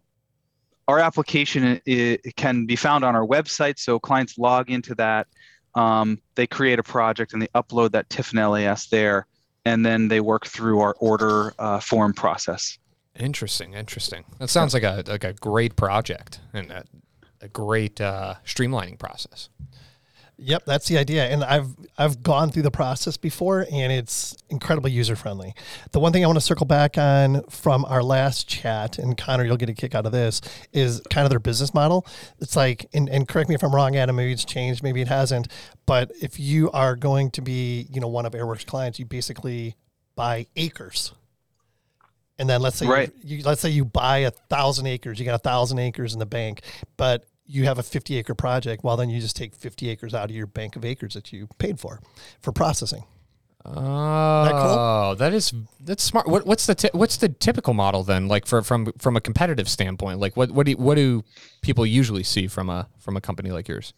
[0.88, 3.78] our application i- can be found on our website.
[3.78, 5.26] So clients log into that.
[5.74, 9.26] Um, they create a project and they upload that TIFF and LAS there,
[9.64, 12.78] and then they work through our order uh, form process.
[13.18, 14.24] Interesting, interesting.
[14.38, 16.84] That sounds like a like a great project and a,
[17.40, 19.48] a great uh, streamlining process.
[20.38, 21.26] Yep, that's the idea.
[21.26, 25.54] And I've I've gone through the process before and it's incredibly user friendly.
[25.92, 29.44] The one thing I want to circle back on from our last chat, and Connor,
[29.46, 30.42] you'll get a kick out of this,
[30.74, 32.06] is kind of their business model.
[32.38, 35.08] It's like, and, and correct me if I'm wrong, Adam, maybe it's changed, maybe it
[35.08, 35.48] hasn't.
[35.86, 39.74] But if you are going to be, you know, one of Airworks clients, you basically
[40.16, 41.12] buy acres.
[42.38, 43.10] And then let's say Right.
[43.22, 46.18] you, you let's say you buy a thousand acres, you got a thousand acres in
[46.18, 46.60] the bank,
[46.98, 50.30] but you have a 50 acre project, well, then you just take 50 acres out
[50.30, 52.00] of your bank of acres that you paid for
[52.40, 53.04] for processing.
[53.68, 56.28] Oh, that is that's smart.
[56.28, 58.28] What, what's the ti- what's the typical model then?
[58.28, 61.24] Like for from from a competitive standpoint, like what what do what do
[61.62, 63.92] people usually see from a from a company like yours?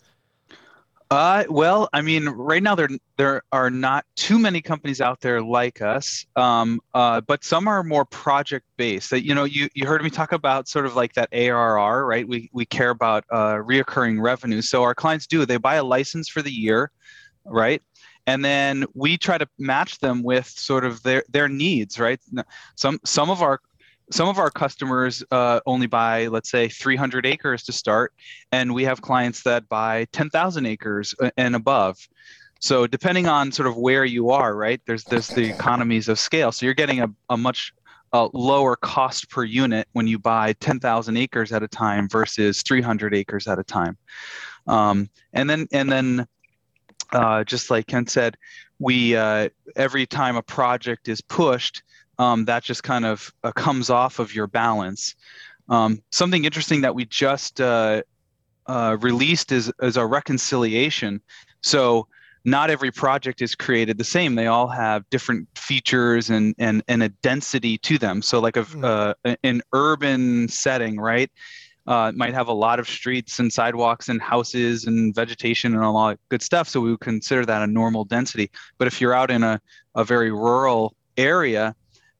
[1.10, 5.40] Uh, well, I mean, right now there there are not too many companies out there
[5.40, 9.08] like us, um, uh, but some are more project based.
[9.10, 12.28] That you know, you you heard me talk about sort of like that ARR, right?
[12.28, 14.60] We we care about uh, reoccurring revenue.
[14.60, 16.90] So our clients do they buy a license for the year,
[17.46, 17.82] right?
[18.26, 22.20] And then we try to match them with sort of their their needs, right?
[22.74, 23.60] Some some of our
[24.10, 28.12] some of our customers uh, only buy, let's say, 300 acres to start,
[28.52, 31.98] and we have clients that buy 10,000 acres uh, and above.
[32.60, 34.80] So depending on sort of where you are, right?
[34.84, 36.50] There's there's the economies of scale.
[36.50, 37.72] So you're getting a, a much
[38.12, 43.46] lower cost per unit when you buy 10,000 acres at a time versus 300 acres
[43.46, 43.96] at a time.
[44.66, 46.26] Um, and then and then
[47.12, 48.36] uh, just like Kent said,
[48.78, 51.82] we uh, every time a project is pushed,
[52.18, 55.14] um, that just kind of uh, comes off of your balance.
[55.68, 58.02] Um, something interesting that we just uh,
[58.66, 61.20] uh, released is, is a reconciliation.
[61.60, 62.08] So
[62.44, 64.34] not every project is created the same.
[64.34, 68.22] They all have different features and and, and a density to them.
[68.22, 71.30] So like a, uh, an urban setting, right?
[71.86, 75.90] Uh, might have a lot of streets and sidewalks and houses and vegetation and a
[75.90, 76.68] lot of good stuff.
[76.68, 78.50] So we would consider that a normal density.
[78.76, 79.60] But if you're out in a,
[79.94, 81.74] a very rural area,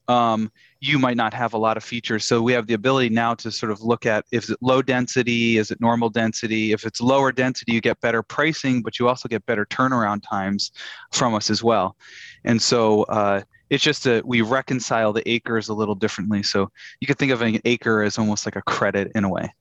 [0.09, 2.25] um, you might not have a lot of features.
[2.25, 5.59] So we have the ability now to sort of look at if it low density,
[5.59, 6.73] is it normal density?
[6.73, 10.73] If it's lower density, you get better pricing, but you also get better turnaround times
[11.13, 11.97] from us as well.
[12.45, 16.43] And so uh, it's just that we reconcile the acres a little differently.
[16.43, 19.53] So you could think of an acre as almost like a credit in a way.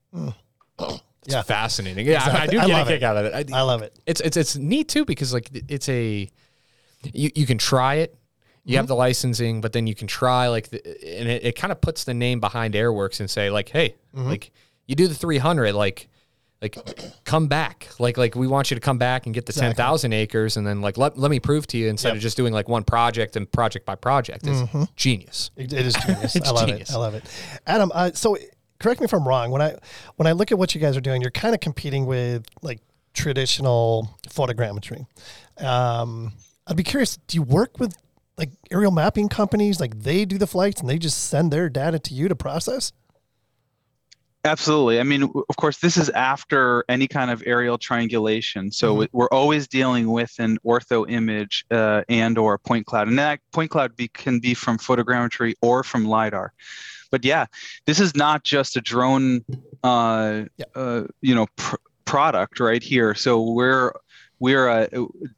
[0.79, 1.41] It's Yeah.
[1.41, 2.05] fascinating.
[2.07, 3.03] Yeah, I- I do I get a kick it.
[3.03, 3.51] out of it.
[3.51, 3.93] I- I love it.
[4.05, 6.29] it's it's it's neat too because like it's a
[7.13, 8.15] you, you can try it
[8.67, 10.77] you have the licensing but then you can try like the,
[11.19, 14.51] and it, it kind of puts the name behind airworks and say like hey like
[14.87, 16.07] you do the 300 like
[16.61, 16.75] like
[17.23, 20.57] come back like like we want you to come back and get the 10,000 acres
[20.57, 22.83] and then like let, let me prove to you instead of just doing like one
[22.83, 24.63] project and project by project is
[24.95, 26.35] genius It, it is genius.
[26.35, 26.89] I love genius.
[26.89, 26.93] it.
[26.95, 27.23] I love it.
[27.67, 28.37] Adam, uh, so
[28.79, 29.51] correct me if I'm wrong.
[29.51, 29.75] When I
[30.15, 32.79] when I look at what you guys are doing, you're kind of competing with like
[33.13, 35.05] traditional photogrammetry.
[35.63, 36.33] Um,
[36.65, 37.17] I'd be curious.
[37.27, 37.95] Do you work with
[38.37, 39.79] like aerial mapping companies?
[39.79, 42.91] Like they do the flights and they just send their data to you to process?
[44.45, 44.99] Absolutely.
[44.99, 48.71] I mean, of course, this is after any kind of aerial triangulation.
[48.71, 48.97] So Mhm.
[48.99, 53.39] we- we're always dealing with an ortho image uh, and or point cloud, and that
[53.51, 56.53] point cloud be, can be from photogrammetry or from lidar.
[57.11, 57.47] But yeah,
[57.85, 59.43] this is not just a drone,
[59.83, 60.65] uh, Yeah.
[60.75, 63.15] uh, you know, pr- product right here.
[63.15, 63.91] So we're
[64.39, 64.87] we're uh,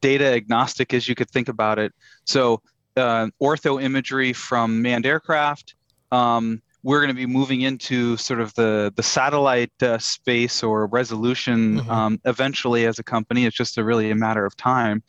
[0.01, 1.93] data agnostic, as you could think about it.
[2.25, 2.61] So
[2.99, 5.75] uh, ortho imagery from manned aircraft.
[6.11, 10.87] Um, we're going to be moving into sort of the the satellite uh, space or
[10.87, 11.89] resolution Mhm.
[11.89, 13.45] um, eventually as a company.
[13.45, 15.03] It's just a really a matter of time.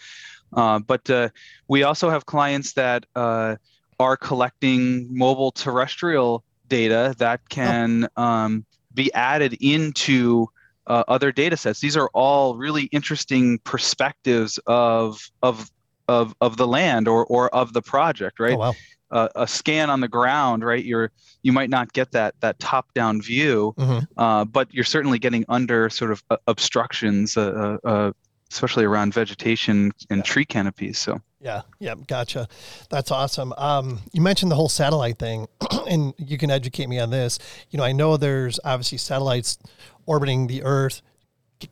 [0.52, 1.28] Uh, but uh,
[1.68, 3.54] we also have clients that uh,
[4.00, 8.64] are collecting mobile terrestrial data that can um,
[8.94, 10.48] be added into
[10.88, 11.80] uh, other data sets.
[11.80, 15.70] These are all really interesting perspectives of of
[16.18, 18.54] of of the land or or of the project, right?
[18.54, 18.74] Oh wow.
[19.12, 21.10] a, a scan on the ground, right, you're
[21.42, 24.06] you might not get that that top down view, Mhm.
[24.16, 27.40] uh, but you're certainly getting under sort of uh, obstructions, uh,
[27.84, 28.12] uh, uh,
[28.52, 30.98] especially around vegetation and tree canopies.
[30.98, 31.20] So.
[31.42, 32.46] Yeah, yeah, gotcha.
[32.90, 33.54] That's awesome.
[33.56, 35.46] Um, you mentioned the whole satellite thing,
[35.88, 37.38] and you can educate me on this.
[37.70, 39.56] You know, I know there's obviously satellites
[40.04, 41.00] orbiting the Earth,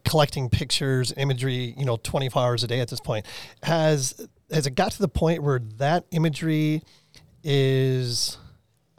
[0.04, 1.74] collecting pictures, imagery.
[1.76, 3.26] You know, 24 hours a day at this point.
[3.62, 6.82] Has has it got to the point where that imagery
[7.44, 8.38] is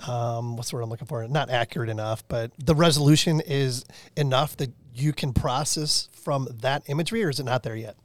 [0.07, 1.27] um, what's the word I'm looking for?
[1.27, 3.85] Not accurate enough, but the resolution is
[4.15, 7.95] enough that you can process from that imagery, or is it not there yet?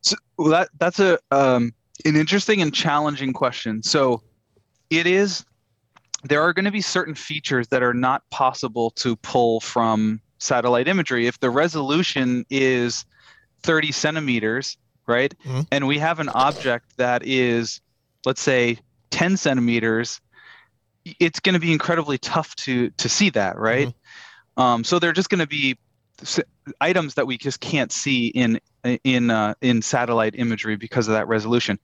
[0.00, 1.72] So well, that that's a um,
[2.04, 3.82] an interesting and challenging question.
[3.82, 4.22] So
[4.90, 5.44] it is
[6.24, 10.86] there are going to be certain features that are not possible to pull from satellite
[10.88, 13.04] imagery if the resolution is
[13.62, 14.76] 30 centimeters,
[15.06, 15.34] right?
[15.44, 15.66] Mhm.
[15.72, 17.80] And we have an object that is,
[18.26, 18.78] let's say,
[19.10, 20.20] 10 centimeters.
[21.04, 23.92] It's going to be incredibly tough to to see that, right?
[24.56, 25.76] Um, so they're just going to be
[26.80, 28.60] items that we just can't see in
[29.02, 31.78] in uh, in satellite imagery because of that resolution.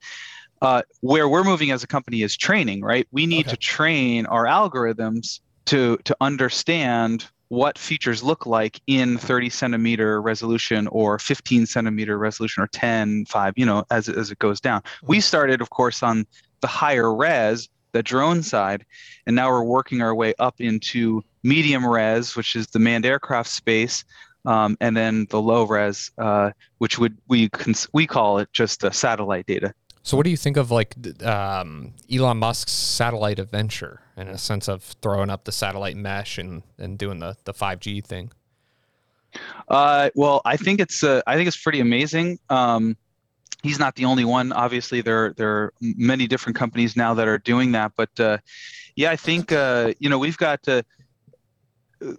[0.61, 3.07] Uh, where we're moving as a company is training, right?
[3.11, 3.51] We need Okay.
[3.51, 10.87] to train our algorithms to to understand what features look like in 30 centimeter resolution
[10.87, 14.81] or 15 centimeter resolution or 10 5 you know as, it- as it goes down.
[15.03, 16.25] We started of course on
[16.61, 18.85] the higher res the drone side
[19.27, 23.49] and now we're working our way up into medium res which is the manned aircraft
[23.49, 24.05] space
[24.45, 28.85] um, and then the low res uh, which would we cons- we call it just
[28.85, 29.73] uh, satellite data
[30.03, 34.67] So, what do you think of like um, Elon Musk's satellite adventure in a sense
[34.67, 38.31] of throwing up the satellite mesh and, and doing the, the 5G thing?
[39.67, 42.39] Uh, well, I think it's uh, I think it's pretty amazing.
[42.49, 42.97] Um,
[43.63, 44.51] he's not the only one.
[44.51, 47.93] Obviously, there there are many different companies now that are doing that.
[47.95, 48.37] But uh,
[48.95, 50.81] yeah, I think uh, you know we've got uh,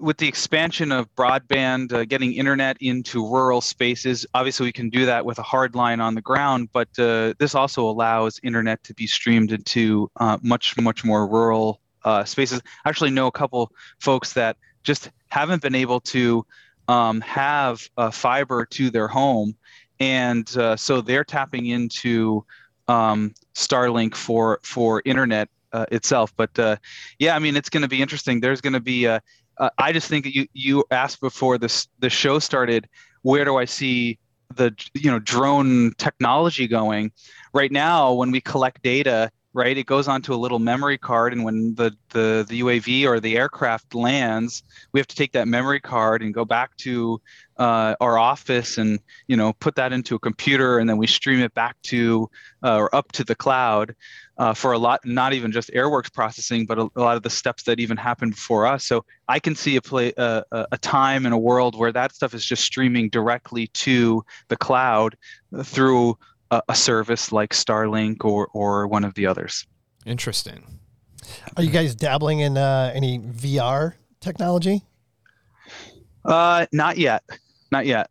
[0.00, 4.26] with the expansion of broadband, uh, getting internet into rural spaces.
[4.34, 7.54] Obviously, we can do that with a hard line on the ground, but uh, this
[7.54, 12.60] also allows internet to be streamed into uh, much much more rural uh, spaces.
[12.84, 16.46] I actually know a couple folks that just haven't been able to
[16.88, 19.56] um, have fiber to their home,
[19.98, 22.44] and uh, so they're tapping into
[22.88, 26.32] um, Starlink for for internet uh, itself.
[26.36, 26.76] But uh,
[27.18, 28.40] yeah, I mean, it's going to be interesting.
[28.40, 29.06] There's going to be.
[29.06, 29.20] Uh,
[29.58, 32.88] uh, I just think you you asked before this the show started.
[33.22, 34.18] Where do I see
[34.54, 37.12] the you know drone technology going?
[37.52, 41.44] Right now, when we collect data, right, it goes onto a little memory card, and
[41.44, 45.80] when the the the UAV or the aircraft lands, we have to take that memory
[45.80, 47.20] card and go back to
[47.58, 48.98] uh, our office and
[49.28, 52.28] you know put that into a computer and then we stream it back to
[52.64, 53.94] uh, or up to the cloud
[54.38, 57.30] uh, for a lot not even just airworks processing but a, a lot of the
[57.30, 58.84] steps that even happen before us.
[58.84, 62.14] So i can see a play a, a a time in a world where that
[62.14, 65.16] stuff is just streaming directly to the cloud
[65.62, 66.18] through
[66.52, 69.66] a, a service like starlink or or one of the others
[70.04, 70.64] Interesting.
[71.56, 74.82] Are you guys dabbling in uh, any VR technology?
[76.24, 77.22] uh not yet
[77.70, 78.08] not yet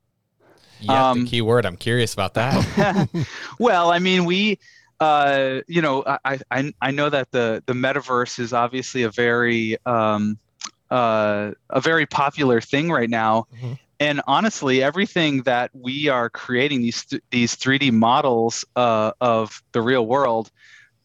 [0.79, 1.65] Yeah, Um, the key word.
[1.65, 3.07] I'm curious about that.
[3.59, 4.57] well, I mean, we,
[4.99, 9.77] uh, you know, I, I, I know that the the metaverse is obviously a very,
[9.85, 10.39] um,
[10.89, 13.45] uh, a very popular thing right now.
[13.61, 13.77] Mhm.
[14.01, 19.81] And honestly, everything that we are creating these th- these 3D models uh, of the
[19.83, 20.49] real world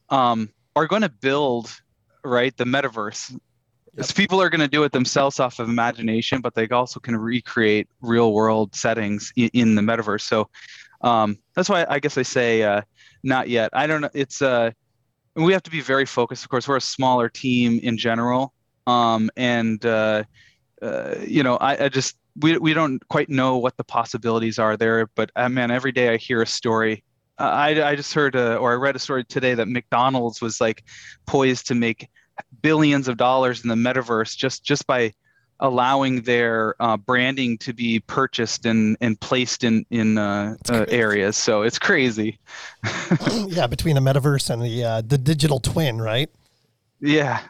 [0.09, 1.71] um, are going to build
[2.25, 3.33] right the metaverse.
[3.97, 4.07] Yep.
[4.07, 7.19] So people are going to do it themselves off of imagination, but they also can
[7.19, 10.23] recreate real world settings in, in the metaverse.
[10.23, 10.49] So
[11.03, 12.81] um, that's why I guess I say uh,
[13.23, 13.69] not yet.
[13.75, 14.11] I don't know.
[14.15, 14.71] It's uh,
[15.35, 16.45] we have to be very focused.
[16.45, 18.55] Of course, we're a smaller team in general,
[18.87, 20.25] um, and uh,
[20.81, 24.77] uh, you know, I, I just we we don't quite know what the possibilities are
[24.77, 25.07] there.
[25.15, 27.05] But uh, man, every day I hear a story.
[27.39, 30.61] Uh, I I just heard uh, or I read a story today that McDonald's was
[30.61, 30.85] like
[31.27, 32.09] poised to make
[32.63, 35.13] billions of dollars in the metaverse just just by
[35.61, 41.37] allowing their uh, branding to be purchased and, and placed in in uh, uh, areas.
[41.37, 42.39] So it's crazy.
[43.47, 46.31] yeah, between the metaverse and the uh, the digital twin, right?
[47.01, 47.41] Yeah,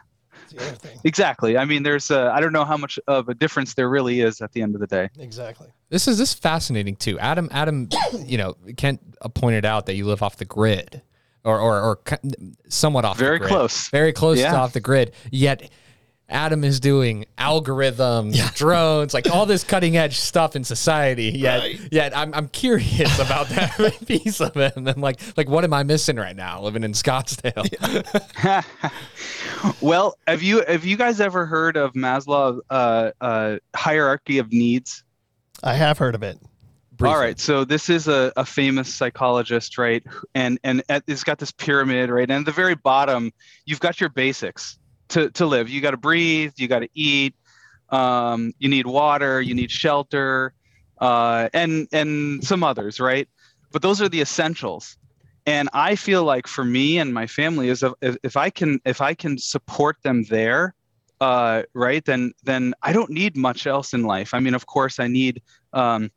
[0.49, 0.99] That's the other thing.
[1.03, 1.57] exactly.
[1.57, 4.41] I mean, there's uh, I don't know how much of a difference there really is
[4.41, 5.09] at the end of the day.
[5.19, 5.67] Exactly.
[5.89, 7.17] This is this is fascinating too.
[7.19, 7.89] Adam, Adam,
[8.25, 11.01] you know, Kent uh, pointed out that you live off the grid,
[11.43, 11.99] or or, or
[12.69, 13.17] somewhat off.
[13.17, 13.49] Very the grid.
[13.51, 13.89] close.
[13.89, 14.55] Very close to Yeah.
[14.55, 15.13] off the grid.
[15.31, 15.69] Yet,
[16.29, 21.31] Adam is doing algorithms, drones, like all this cutting edge stuff in society.
[21.35, 21.79] Yet, Right.
[21.91, 24.75] yet I'm, I'm curious about that piece of it.
[24.75, 27.63] And then like, like what am I missing right now living in Scottsdale?
[29.81, 35.03] well, have you have you guys ever heard of Maslow's uh, uh, hierarchy of needs?
[35.63, 36.39] I have heard of it.
[36.97, 37.13] Briefly.
[37.13, 40.03] All right, so this is a, a famous psychologist, right?
[40.33, 42.29] And and at, it's got this pyramid, right?
[42.29, 43.31] And at the very bottom,
[43.65, 44.77] you've got your basics
[45.09, 45.69] to to live.
[45.69, 47.35] You got to breathe, you got to eat,
[47.89, 50.53] um, you need water, you need shelter,
[50.99, 53.27] uh, and and some others, right?
[53.71, 54.97] But those are the essentials.
[55.45, 59.01] And I feel like for me and my family is if, if I can if
[59.01, 60.75] I can support them there,
[61.21, 62.03] uh, right?
[62.03, 64.33] Then then I don't need much else in life.
[64.33, 65.41] I mean, of course, I need
[65.73, 66.11] um,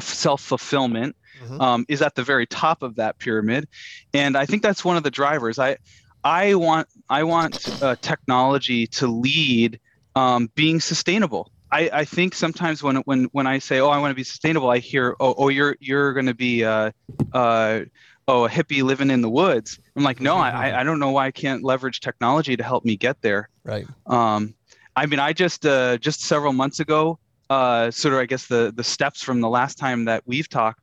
[0.00, 1.60] self fulfillment Mhm.
[1.60, 3.68] um, is at the very top of that pyramid,
[4.14, 5.58] and I think that's one of the drivers.
[5.58, 5.76] I
[6.24, 9.80] I want I want uh, technology to lead
[10.14, 11.50] um, being sustainable.
[11.70, 14.70] I, I think sometimes when when when I say oh I want to be sustainable,
[14.70, 16.90] I hear oh oh you're you're going to be uh,
[17.32, 17.80] uh,
[18.28, 19.78] oh a hippie living in the woods.
[19.96, 22.84] I'm like no I I- I don't know why I can't leverage technology to help
[22.84, 23.48] me get there.
[23.64, 23.86] Right.
[24.06, 24.54] Um,
[24.94, 27.18] I mean, I just uh, just several months ago,
[27.50, 30.80] uh, sort of, I guess the the steps from the last time that we've talked.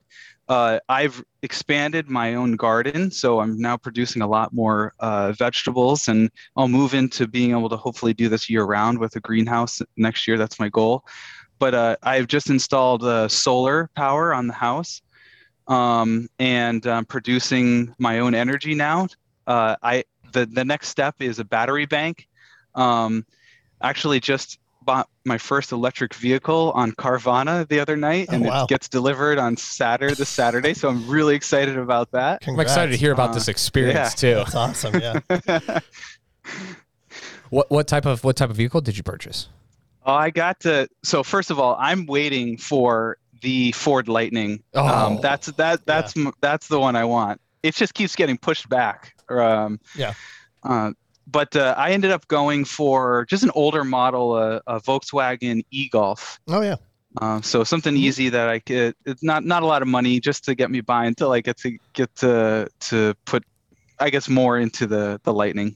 [0.50, 6.08] Uh, I've expanded my own garden, so I'm now producing a lot more uh, vegetables,
[6.08, 9.82] and I'll move into being able to hopefully do this year round with a greenhouse
[9.96, 10.38] next year.
[10.38, 11.06] That's my goal.
[11.60, 15.02] But uh, I've just installed uh, solar power on the house,
[15.68, 19.08] um, and I'm producing my own energy now.
[19.48, 22.28] Uh, I the the next step is a battery bank.
[22.76, 23.26] Um,
[23.82, 28.64] actually, just bought my first electric vehicle on Carvana the other night, Oh, and wow.
[28.64, 30.74] it gets delivered on Saturday, this Saturday.
[30.74, 32.44] So I'm really excited about that.
[32.48, 34.10] I'm excited to hear about Uh, this experience yeah.
[34.10, 34.36] too.
[34.36, 35.00] That's awesome.
[35.00, 35.80] Yeah.
[37.50, 39.48] What what type of what type of vehicle did you purchase?
[40.06, 40.88] Oh, I got to.
[41.04, 44.64] So first of all, I'm waiting for the Ford Lightning.
[44.74, 44.86] Oh.
[44.88, 47.40] Um, that's that that's m that's the one I want.
[47.62, 49.14] It just keeps getting pushed back.
[49.30, 50.14] Um, Yeah.
[50.64, 50.94] Uh,
[51.28, 56.40] but uh, I ended up going for just an older model, uh, a Volkswagen e-Golf.
[56.48, 56.76] Oh yeah.
[57.22, 58.00] Uh, so something Mhm.
[58.00, 58.96] easy that I could.
[59.06, 61.58] It's not not a lot of money just to get me by until I get
[61.58, 63.44] to get to to put,
[64.00, 65.76] I guess, more into the the Lightning.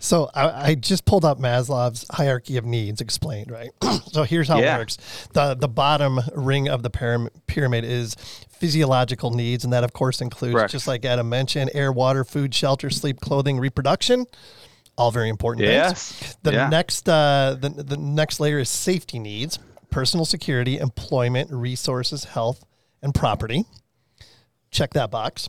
[0.00, 3.70] So I, I just pulled up Maslow's hierarchy of needs explained, right?
[4.10, 4.74] so here's how Yeah.
[4.76, 4.96] it works.
[5.34, 6.90] The the bottom ring of the
[7.46, 8.16] pyramid is
[8.50, 10.72] physiological needs, and that of course includes, Correct.
[10.72, 14.26] just like Adam mentioned, air, water, food, shelter, sleep, clothing, reproduction.
[14.98, 15.72] All very important things.
[15.72, 16.36] Yes.
[16.42, 16.68] The yeah.
[16.68, 19.58] next uh, the, the next layer is safety needs,
[19.90, 22.64] personal security, employment, resources, health,
[23.00, 23.64] and property.
[24.70, 25.48] Check that box.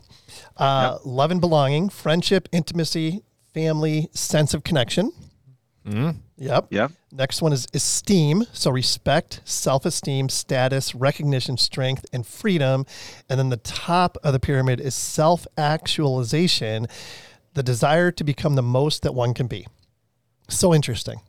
[0.55, 3.23] Uh, Love and belonging, friendship, intimacy,
[3.53, 5.11] family, sense of connection.
[5.85, 6.17] Mm.
[6.37, 6.67] Yep.
[6.69, 6.91] Yep.
[7.11, 8.45] Next one is esteem.
[8.53, 12.85] So respect, self esteem, status, recognition, strength, and freedom.
[13.27, 16.87] And then the top of the pyramid is self actualization,
[17.53, 19.67] the desire to become the most that one can be.
[20.47, 21.21] So interesting.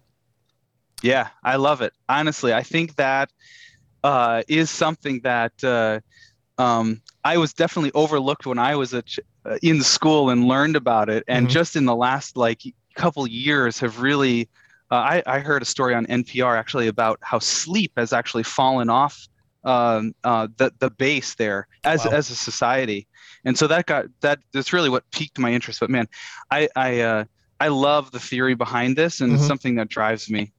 [1.03, 1.93] Yeah, I love it.
[2.09, 3.31] Honestly, I think that
[4.05, 6.01] uh, is something that uh,
[6.61, 10.77] um, I was definitely overlooked when I was a ch- uh, in school and learned
[10.77, 11.51] about it, and Mhm.
[11.51, 12.63] just in the last like
[12.95, 14.49] couple years have really.
[14.93, 18.91] Uh, I, I heard a story on NPR actually about how sleep has actually fallen
[18.91, 19.29] off
[19.63, 22.13] um, uh, the the base there as Wow.
[22.13, 23.07] as a society,
[23.45, 24.39] and so that got that.
[24.53, 25.81] That's really what piqued my interest.
[25.81, 26.09] But man,
[26.51, 27.25] I I uh,
[27.61, 29.37] I love the theory behind this, and Mhm.
[29.37, 30.53] it's something that drives me.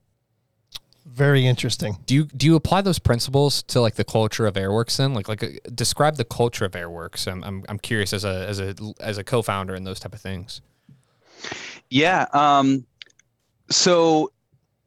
[1.04, 1.98] Very interesting.
[2.06, 5.14] Do you do you apply those principles to like the culture of Airworks then?
[5.14, 7.26] Like like uh, describe the culture of Airworks.
[7.30, 10.20] I'm I'm, I'm curious as a as a as a co-founder and those type of
[10.20, 10.60] things.
[11.90, 12.26] Yeah.
[12.32, 12.86] Um,
[13.68, 14.30] so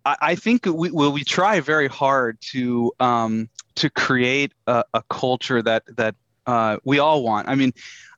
[0.05, 5.03] I, I think we well, we try very hard to um, to create a, a
[5.09, 6.15] culture that that
[6.45, 7.47] uh, we all want.
[7.47, 7.73] I mean,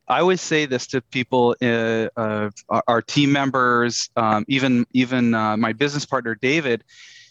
[0.07, 2.49] I always say this to people, uh, uh,
[2.87, 6.83] our, team members, um, even even uh, my business partner David.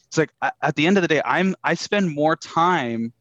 [0.07, 0.31] It's like
[0.63, 3.13] at the end of the day, I'm I spend more time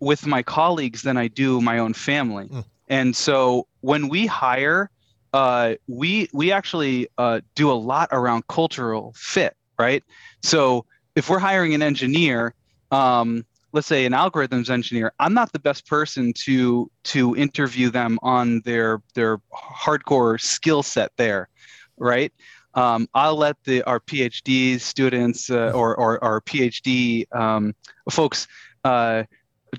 [0.00, 2.64] with my colleagues than I do my own family, Mm.
[2.88, 4.90] and so when we hire
[5.32, 10.02] uh, we we actually uh, do a lot around cultural fit, right?
[10.42, 12.54] So if we're hiring an engineer,
[12.90, 18.18] um, let's say an algorithms engineer, I'm not the best person to to interview them
[18.22, 21.48] on their their hardcore skill set there,
[21.96, 22.32] right?
[22.74, 27.74] Um, I'll let the our PhD students uh, or, or our PhD um,
[28.10, 28.46] folks
[28.84, 29.24] uh,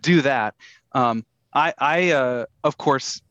[0.02, 0.56] do that.
[0.94, 1.24] Um,
[1.54, 3.22] I, I uh, of course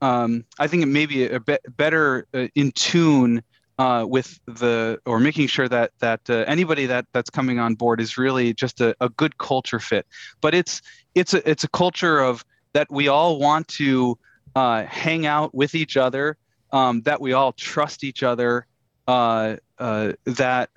[0.00, 3.42] um, I think it may be a bit better uh, in tune
[3.82, 8.00] uh, with the or making sure that that uh, anybody that that's coming on board
[8.00, 10.06] is really just a, a good culture fit.
[10.40, 10.82] But it's
[11.16, 14.16] it's a it's a culture of that we all want to
[14.54, 16.36] uh, hang out with each other,
[16.70, 18.66] um, that we all trust each other,
[19.08, 20.70] uh, uh, that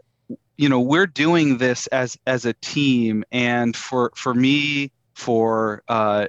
[0.57, 6.25] you know we're doing this as as a team, and for for me, for uh,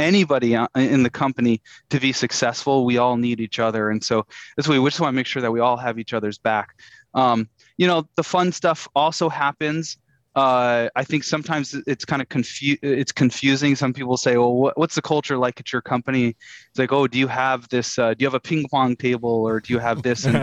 [0.00, 4.26] anybody in the company to be successful, we all need each other, and so
[4.56, 6.76] this way we just want to make sure that we all have each other's back.
[7.14, 9.98] Um, you know, the fun stuff also happens
[10.36, 13.74] uh, I think sometimes it's kind of confu- it's confusing.
[13.74, 17.08] Some people say, "Well, what, what's the culture like at your company?" It's like, "Oh,
[17.08, 17.98] do you have this?
[17.98, 20.34] Uh, do you have a ping pong table, or do you have this?" And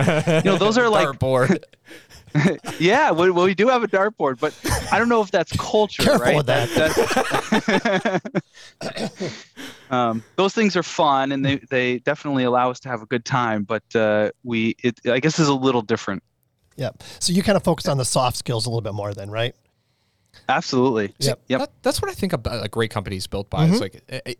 [0.43, 1.63] you know, those are like dartboard.
[2.79, 4.53] yeah, well, we do have a dartboard, but
[4.91, 6.35] I don't know if that's culture, Careful right?
[6.35, 6.69] with that.
[8.81, 9.33] that-
[9.89, 13.25] um, those things are fun, and they they definitely allow us to have a good
[13.25, 13.63] time.
[13.63, 16.23] But uh, we, it, I guess, is a little different.
[16.75, 19.29] yeah So you kind of focus on the soft skills a little bit more, then,
[19.29, 19.55] right?
[20.49, 21.13] Absolutely.
[21.19, 21.41] Yep.
[21.47, 21.59] Yep.
[21.59, 23.65] That, that's what I think about a great company is built by.
[23.65, 24.33] It's like eh, eh,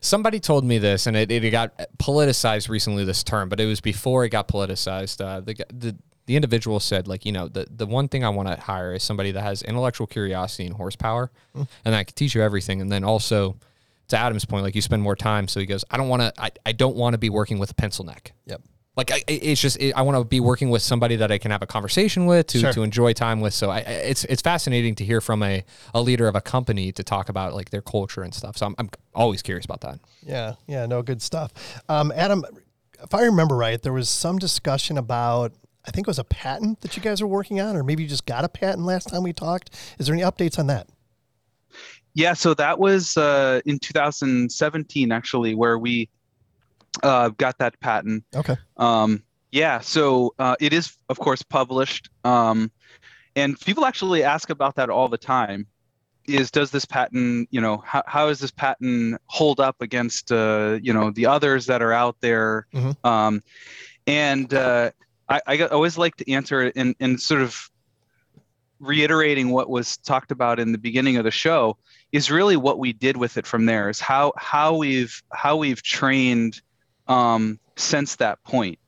[0.00, 3.04] somebody told me this, and it, it got politicized recently.
[3.04, 5.24] This term, but it was before it got politicized.
[5.24, 5.96] Uh, the, the
[6.26, 9.02] the individual said, like, you know, the the one thing I want to hire is
[9.02, 11.30] somebody that has intellectual curiosity and horsepower,
[11.84, 12.82] and I can teach you everything.
[12.82, 13.56] And then also,
[14.08, 15.48] to Adam's point, like you spend more time.
[15.48, 16.32] So he goes, I don't want to.
[16.42, 18.32] I, I don't want to be working with a pencil neck.
[18.46, 18.62] Yep.
[18.96, 21.52] Like I, it's just it, I want to be working with somebody that I can
[21.52, 22.72] have a conversation with to, Sure.
[22.72, 23.54] to enjoy time with.
[23.54, 25.62] So I, I- it's it's fascinating to hear from a,
[25.94, 28.56] a leader of a company to talk about like their culture and stuff.
[28.56, 30.00] So I'm, I'm always curious about that.
[30.26, 31.52] Yeah, yeah, no, good stuff.
[31.88, 32.44] Um, Adam,
[33.00, 35.52] if I remember right, there was some discussion about,
[35.86, 38.08] I think it was a patent that you guys are working on, or maybe you
[38.08, 39.70] just got a patent last time we talked.
[40.00, 40.88] Is there any updates on that?
[42.18, 46.08] Yeah, so that was uh, in 2017, actually, where we
[47.04, 48.24] uh, got that patent.
[48.34, 48.56] Okay.
[48.76, 52.10] Um, yeah, so uh, it is, of course, published.
[52.24, 52.72] Um,
[53.36, 55.68] and people actually ask about that all the time.
[56.26, 60.80] Is does this patent, you know, how, how does this patent hold up against, uh,
[60.82, 62.66] you know, the others that are out there?
[62.74, 62.96] Mhm.
[63.04, 63.44] Um,
[64.08, 64.90] and uh,
[65.28, 67.70] I, I always like to answer it in, in sort of
[68.80, 71.78] reiterating what was talked about in the beginning of the show
[72.12, 75.82] is really what we did with it from there is how how we've how we've
[75.82, 76.60] trained
[77.06, 78.78] um, since that point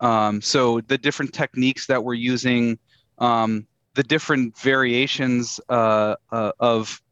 [0.00, 2.78] um, so the different techniques that we're using
[3.18, 7.02] um, the different variations uh, uh, of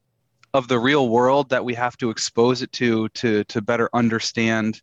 [0.54, 4.80] of the real world that we have to expose it to to to better understand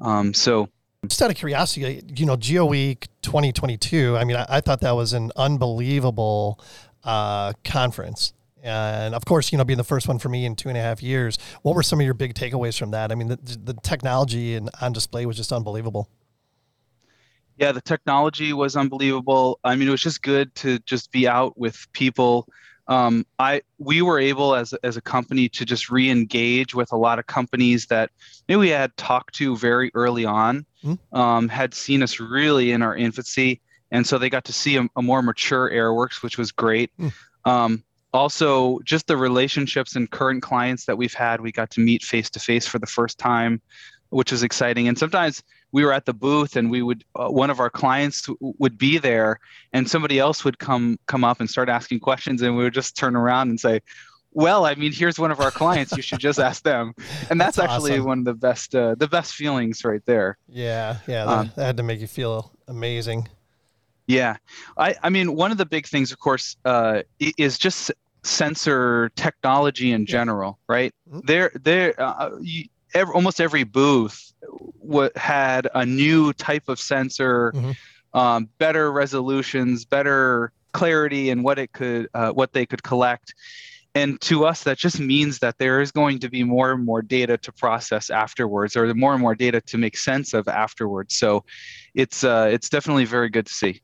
[0.00, 0.68] um, so
[1.06, 4.16] Just out of curiosity, you know, Geo Week 2022.
[4.16, 6.60] I mean, I, I thought that was an unbelievable
[7.04, 8.34] uh, conference.
[8.66, 10.80] And of course, you know, being the first one for me in two and a
[10.80, 13.12] half years, what were some of your big takeaways from that?
[13.12, 16.08] I mean, the, the technology and on display was just unbelievable.
[17.58, 21.56] yeah the technology was unbelievable i mean it was just good to just be out
[21.56, 22.46] with people
[22.88, 27.18] um, i we were able as, as a company to just re-engage with a lot
[27.18, 28.10] of companies that
[28.48, 30.98] maybe we had talked to very early on Mhm.
[31.12, 33.60] um, had seen us really in our infancy
[33.90, 37.12] and so they got to see a, a more mature airworks which was great Mm.
[37.46, 37.82] um,
[38.16, 42.28] also just the relationships and current clients that we've had we got to meet face
[42.30, 43.60] to face for the first time
[44.10, 44.86] which was exciting.
[44.86, 45.42] And sometimes
[45.72, 48.78] we were at the booth and we would uh, one of our clients w- would
[48.78, 49.40] be there
[49.72, 52.96] and somebody else would come come up and start asking questions and we would just
[52.96, 53.80] turn around and say
[54.30, 55.90] well i mean here's one of our clients.
[55.96, 56.94] You should just ask them.
[57.30, 58.04] And that's, That's actually awesome.
[58.12, 60.38] one of the best uh, the best feelings right there.
[60.48, 63.28] Yeah, yeah, that, Um, that had to make you feel amazing.
[64.06, 64.36] yeah.
[64.78, 67.90] I i mean one of the big things of course uh, is just
[68.26, 70.92] sensor technology in general right?
[71.10, 71.26] Mhm.
[71.26, 72.64] there there uh, you,
[72.94, 74.32] ev almost every booth
[74.82, 77.76] w- had a new type of sensor Mhm.
[78.14, 83.34] um, better resolutions better clarity in what it could uh, what they could collect.
[83.94, 87.00] And to us that just means that there is going to be more and more
[87.00, 91.16] data to process afterwards or more and more data to make sense of afterwards.
[91.16, 91.44] So
[91.94, 93.80] it's uh, it's definitely very good to see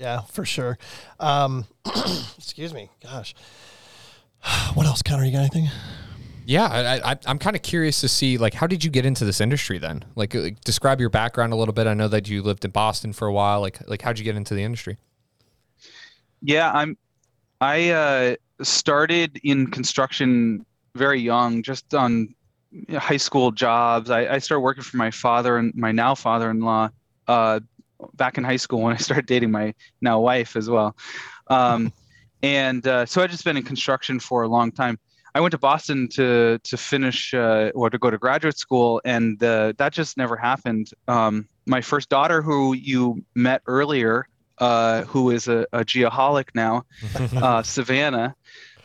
[0.00, 0.78] Yeah, for sure.
[1.20, 1.66] Um,
[2.38, 2.88] excuse me.
[3.02, 3.34] Gosh.
[4.72, 5.26] What else, Connor?
[5.26, 5.68] You got anything?
[6.46, 9.26] Yeah, I, I, I'm kind of curious to see like how did you get into
[9.26, 10.04] this industry then?
[10.16, 11.86] Like, uh, describe your background a little bit.
[11.86, 13.60] I know that you lived in Boston for a while.
[13.60, 14.96] Like, like how'd you get into the industry?
[16.40, 16.96] Yeah, I'm.
[17.60, 22.34] I uh, started in construction very young, just on
[22.96, 24.08] high school jobs.
[24.08, 26.88] I, I started working for my father and my now father-in-law
[27.28, 27.60] uh,
[28.14, 30.96] back in high school when I started dating my now wife as well.
[31.48, 31.92] Um,
[32.42, 34.98] and uh, so I've just been in construction for a long time.
[35.34, 39.42] I went to Boston to to finish uh, or to go to graduate school, and
[39.42, 40.90] uh, that just never happened.
[41.06, 44.26] Um, my first daughter, who you met earlier,
[44.58, 46.84] uh, who is a, a geoholic now,
[47.36, 48.34] uh, Savannah.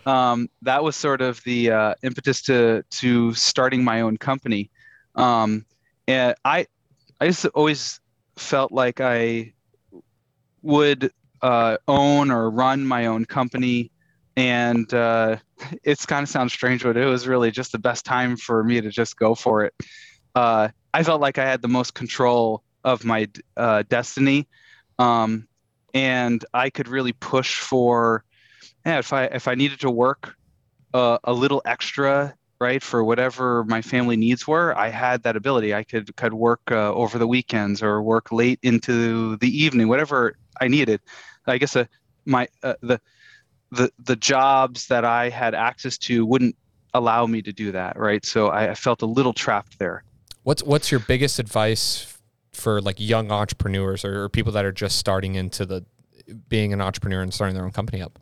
[0.06, 4.70] Um, that was sort of the uh, impetus to to starting my own company.
[5.16, 5.66] Um,
[6.08, 6.68] and I
[7.20, 8.00] I just always
[8.38, 9.54] felt like I
[10.62, 11.12] would
[11.42, 13.92] uh, own or run my own company,
[14.36, 15.38] and uh,
[15.84, 18.82] it's kind of sounds strange, but it was really just the best time for me
[18.82, 19.74] to just go for it.
[20.34, 23.28] Uh, I felt like I had the most control of my
[23.58, 24.48] uh, destiny,
[25.00, 25.48] um,
[25.94, 28.24] and I could really push for.
[28.86, 30.36] Yeah, if I if I needed to work
[30.94, 35.74] uh, a little extra, right, for whatever my family needs were, I had that ability.
[35.74, 40.38] I could could work uh, over the weekends or work late into the evening, whatever
[40.60, 41.02] I needed.
[41.48, 41.86] I guess uh,
[42.26, 43.00] my uh, the
[43.72, 46.56] the the jobs that I had access to wouldn't
[46.94, 48.26] allow me to do that, right?
[48.26, 50.04] So I, I felt a little trapped there.
[50.44, 52.18] What's what's your biggest advice
[52.54, 55.86] for like young entrepreneurs or, or people that are just starting into the
[56.48, 58.18] being an entrepreneur and starting their own company up?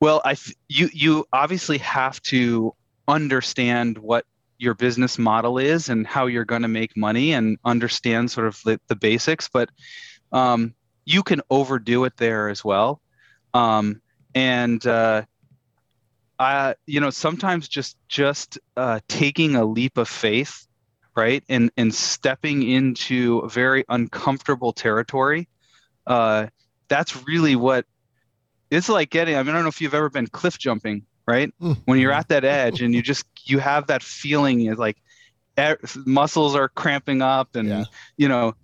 [0.00, 0.36] Well, I
[0.68, 2.74] you you obviously have to
[3.08, 4.24] understand what
[4.58, 8.60] your business model is and how you're going to make money and understand sort of
[8.64, 9.70] the, the basics, but
[10.32, 13.00] um, you can overdo it there as well.
[13.54, 14.02] Um,
[14.34, 15.22] and uh,
[16.38, 20.66] I, you know, sometimes just just uh, taking a leap of faith,
[21.16, 25.48] right, and and stepping into a very uncomfortable territory.
[26.06, 26.48] Uh,
[26.88, 27.86] that's really what
[28.70, 29.36] it's like getting.
[29.36, 31.52] I mean, I don't know if you've ever been cliff jumping, right?
[31.60, 31.76] Mm.
[31.84, 34.96] When you're at that edge and you just you have that feeling, is like
[35.60, 35.74] e-
[36.06, 37.84] muscles are cramping up, and Yeah.
[38.16, 38.54] you know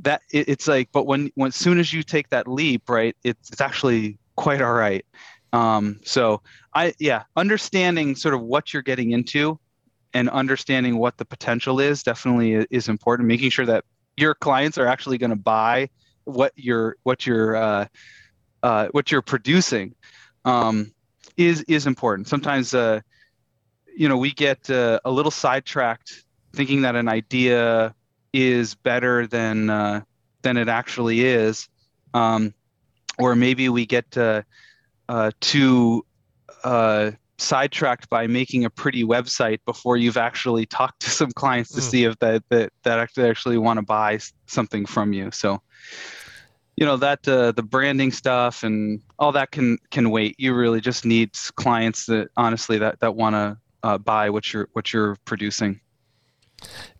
[0.00, 0.90] that it, it's like.
[0.92, 4.62] But when when as soon as you take that leap, right, it's it's actually quite
[4.62, 5.04] all right.
[5.52, 6.40] Um, so
[6.72, 9.58] I yeah, understanding sort of what you're getting into
[10.14, 13.26] and understanding what the potential is definitely is important.
[13.26, 13.84] Making sure that
[14.16, 15.90] your clients are actually going to buy
[16.24, 17.86] what you're what you're uh,
[18.62, 19.94] uh, what you're producing
[20.44, 20.93] um,
[21.36, 22.28] is is important.
[22.28, 23.00] Sometimes uh,
[23.96, 26.24] you know we get uh, a little sidetracked
[26.54, 27.94] thinking that an idea
[28.32, 30.02] is better than uh,
[30.42, 31.68] than it actually is,
[32.14, 32.52] um,
[33.18, 34.42] or maybe we get uh,
[35.08, 36.04] uh, too
[36.64, 41.80] uh, sidetracked by making a pretty website before you've actually talked to some clients to
[41.80, 41.90] Mm.
[41.90, 45.30] see if that that that actually actually want to buy something from you.
[45.32, 45.60] So
[46.76, 50.34] you know that uh, the branding stuff and all that can can wait.
[50.38, 54.68] You really just need clients that honestly that that want to uh, buy what you're
[54.72, 55.80] what you're producing.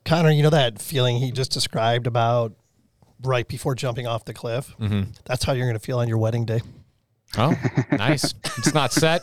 [0.04, 2.52] Connor, you know that feeling he just described about
[3.22, 4.74] right before jumping off the cliff?
[4.78, 5.10] Mm-hmm.
[5.24, 6.60] That's how you're going to feel on your wedding day.
[7.36, 7.54] Oh,
[7.90, 8.34] nice.
[8.58, 9.22] It's not set,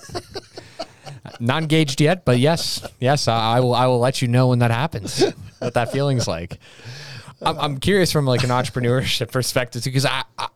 [1.39, 3.74] not engaged yet, but yes, yes, I, I will.
[3.74, 5.24] I will let you know when that happens.
[5.60, 6.60] What that feeling's like.
[7.42, 10.48] I'm, I'm curious from like an entrepreneurship perspective because I, I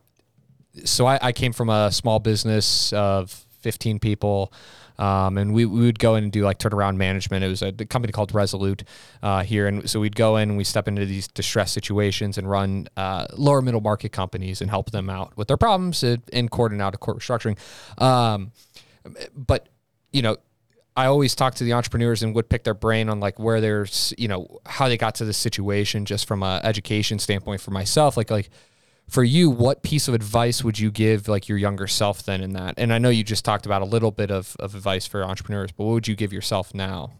[0.84, 3.30] so I, I came from a small business of
[3.60, 4.52] 15 people.
[4.98, 7.44] Um, and we, we would go in and do like turnaround management.
[7.44, 8.82] It was a, company called Resolute
[9.22, 12.48] uh, here, and so we'd go in and we step into these distress situations and
[12.48, 16.48] run uh, lower middle market companies and help them out with their problems in- in
[16.48, 17.58] court and out of court restructuring.
[18.00, 18.52] Um,
[19.34, 19.68] but
[20.12, 20.36] you know,
[20.96, 24.14] I always talk to the entrepreneurs and would pick their brain on like where there's
[24.16, 28.16] you know how they got to this situation just from a education standpoint for myself.
[28.16, 28.50] Like like
[29.08, 32.54] for you, what piece of advice would you give like your younger self then in
[32.54, 32.74] that?
[32.76, 35.70] And I know you just talked about a little bit of, of advice for entrepreneurs,
[35.70, 37.12] but what would you give yourself now?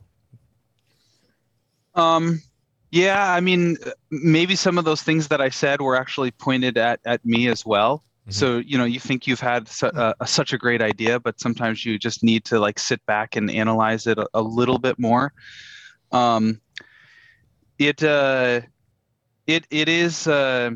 [1.95, 2.43] Um,
[2.91, 6.77] yeah, I mean, uh, maybe some of those things that I said were actually pointed
[6.77, 8.03] at at me as well.
[8.29, 11.85] So you know, you think you've had su- uh, such a great idea, but sometimes
[11.85, 15.33] you just need to like sit back and analyze it a, a little bit more.
[16.11, 16.61] Um,
[17.79, 18.63] it uh,
[19.47, 20.27] it it is.
[20.27, 20.71] Uh,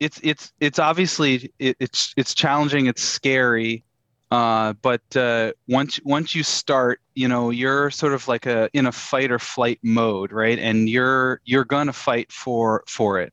[0.00, 2.86] it's it's it's obviously it, it's it's challenging.
[2.86, 3.84] It's scary.
[4.30, 8.86] Uh, but uh, once once you start, you know you're sort of like a in
[8.86, 10.58] a fight or flight mode, right?
[10.58, 13.32] And you're you're gonna fight for for it.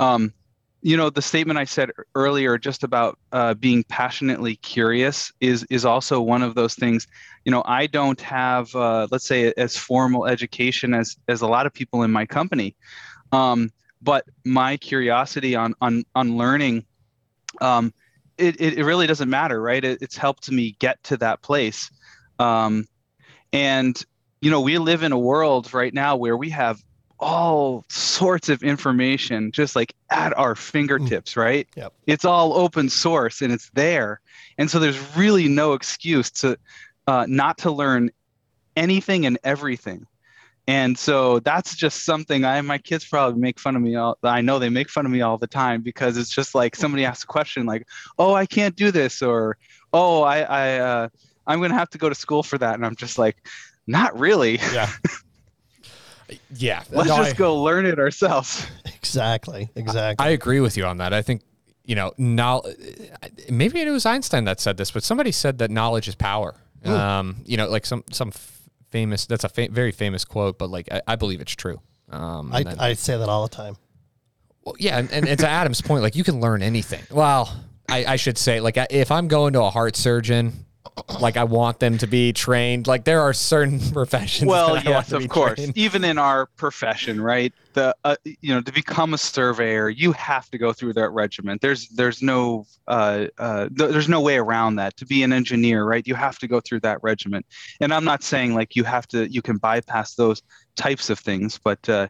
[0.00, 0.32] Um,
[0.82, 5.84] you know the statement I said earlier, just about uh, being passionately curious, is is
[5.84, 7.06] also one of those things.
[7.44, 11.66] You know, I don't have, uh, let's say, as formal education as as a lot
[11.66, 12.76] of people in my company,
[13.32, 13.70] um,
[14.02, 16.84] but my curiosity on on on learning.
[17.60, 17.92] Um,
[18.36, 19.84] it, it, really doesn't matter, right?
[19.84, 21.90] It, it's helped me get to that place.
[22.38, 22.86] Um,
[23.52, 24.00] and,
[24.40, 26.80] you know, we live in a world right now where we have
[27.20, 31.66] all sorts of information just like at our fingertips, right?
[31.76, 31.92] Yep.
[32.06, 34.20] It's all open source and it's there.
[34.56, 36.58] And so there's really no excuse to
[37.06, 38.10] uh, not to learn
[38.76, 40.06] anything and everything.
[40.68, 44.42] and so that's just something I my kids probably make fun of me all I
[44.42, 47.24] know they make fun of me all the time because it's just like somebody asks
[47.24, 47.86] a question like,
[48.18, 49.56] "Oh, I can't do this," or
[49.92, 51.08] "Oh, I I uh,
[51.46, 53.36] I'm going to have to go to school for that." And I'm just like,
[53.86, 54.60] "Not really.
[54.72, 54.90] Yeah.
[56.54, 56.82] yeah.
[56.90, 58.66] Let's No, just I- go learn it ourselves."
[58.98, 59.70] Exactly.
[59.74, 60.26] Exactly.
[60.26, 61.14] I agree with you on that.
[61.14, 61.40] I think
[61.84, 62.60] you know, now
[63.48, 66.54] maybe it was Einstein that said this, but somebody said that knowledge is power.
[66.84, 68.60] Um, you know, like some some f-
[68.90, 71.80] famous that's a fa- very famous quote, but like I, I believe it's true.
[72.10, 73.76] Um, I, then- I say that all the time.
[74.64, 77.02] well, yeah, and, and, and to Adam's point, like you can learn anything.
[77.10, 77.50] Well,
[77.88, 80.52] I, I should say, like if I'm going to a heart surgeon,
[81.20, 82.86] like I want them to be trained.
[82.86, 84.48] Like there are certain professions.
[84.48, 85.76] well that I want yes to of be course trained.
[85.78, 90.50] even in our profession right the uh, you know to become a surveyor you have
[90.50, 94.76] to go through that regiment there's there's no uh, uh, th- there's no way around
[94.76, 97.44] that to be an engineer right you have to go through that regiment
[97.80, 100.42] and i'm not saying like you have to you can bypass those
[100.76, 102.06] types of things but uh,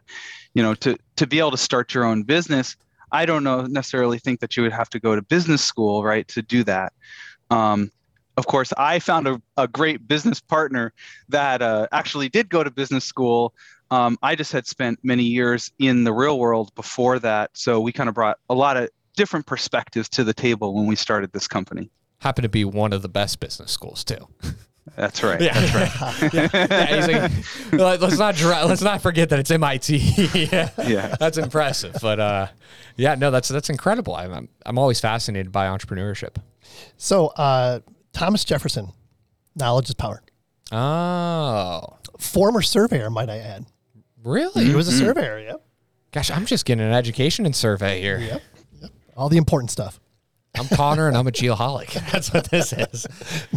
[0.53, 2.75] you know to to be able to start your own business
[3.11, 6.27] i don't know necessarily think that you would have to go to business school right
[6.27, 6.93] to do that
[7.51, 7.91] um,
[8.39, 10.93] of course, I found a, a great business partner
[11.27, 13.53] that uh, actually did go to business school.
[13.91, 17.51] Um, I just had spent many years in the real world before that.
[17.53, 20.95] So we kind of brought a lot of different perspectives to the table when we
[20.95, 21.91] started this company.
[22.19, 24.27] Happened to be one of the best business schools too.
[24.95, 25.41] That's right.
[25.41, 26.33] Yeah, that's right.
[26.53, 29.97] yeah, he's like, "Let- let's not dra- let's not forget that it's MIT.
[30.51, 30.69] yeah.
[30.87, 31.15] Yeah.
[31.19, 31.95] that's impressive.
[32.01, 32.47] But uh,
[32.95, 34.15] yeah, no, that's that's incredible.
[34.15, 36.37] I'm I'm, I'm always fascinated by entrepreneurship.
[36.97, 37.79] So, uh,
[38.13, 38.91] Thomas Jefferson,
[39.55, 40.21] knowledge is power.
[40.71, 41.81] Oh,
[42.19, 43.65] Former surveyor, might I add.
[44.23, 44.65] really?
[44.65, 45.39] He was a surveyor.
[45.39, 45.61] Yep.
[46.11, 48.17] Gosh, I'm just getting an education in survey here.
[48.19, 48.41] Yep.
[48.81, 48.91] Yep.
[49.15, 49.99] All the important stuff.
[50.57, 51.93] I'm Connor and I'm a geoholic.
[52.11, 53.05] That's what this is.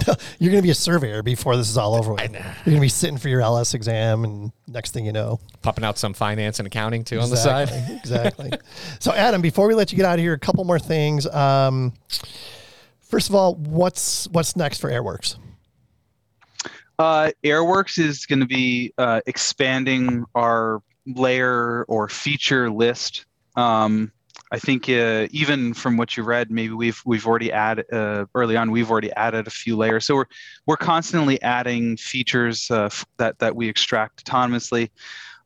[0.07, 2.21] No, you're going to be a surveyor before this is all over with.
[2.21, 2.39] I know.
[2.39, 5.85] You're going to be sitting for your LS exam, and next thing you know, Popping
[5.85, 7.71] out some finance and accounting too on the side.
[7.71, 8.49] Exactly.
[8.49, 8.51] exactly.
[9.01, 11.27] So, Adam, before we let you get out of here, a couple more things.
[11.27, 11.95] Um,
[13.13, 15.37] first of all, what's what's next for Airworks?
[16.99, 23.27] Uh, Airworks is going to be uh, expanding our layer or feature list.
[23.55, 24.13] Um,
[24.51, 28.57] I think uh, even from what you read, maybe we've we've already added uh, early
[28.57, 28.71] on.
[28.71, 30.33] We've already added a few layers, so we're
[30.67, 34.91] we're constantly adding features uh, f- that that we extract autonomously,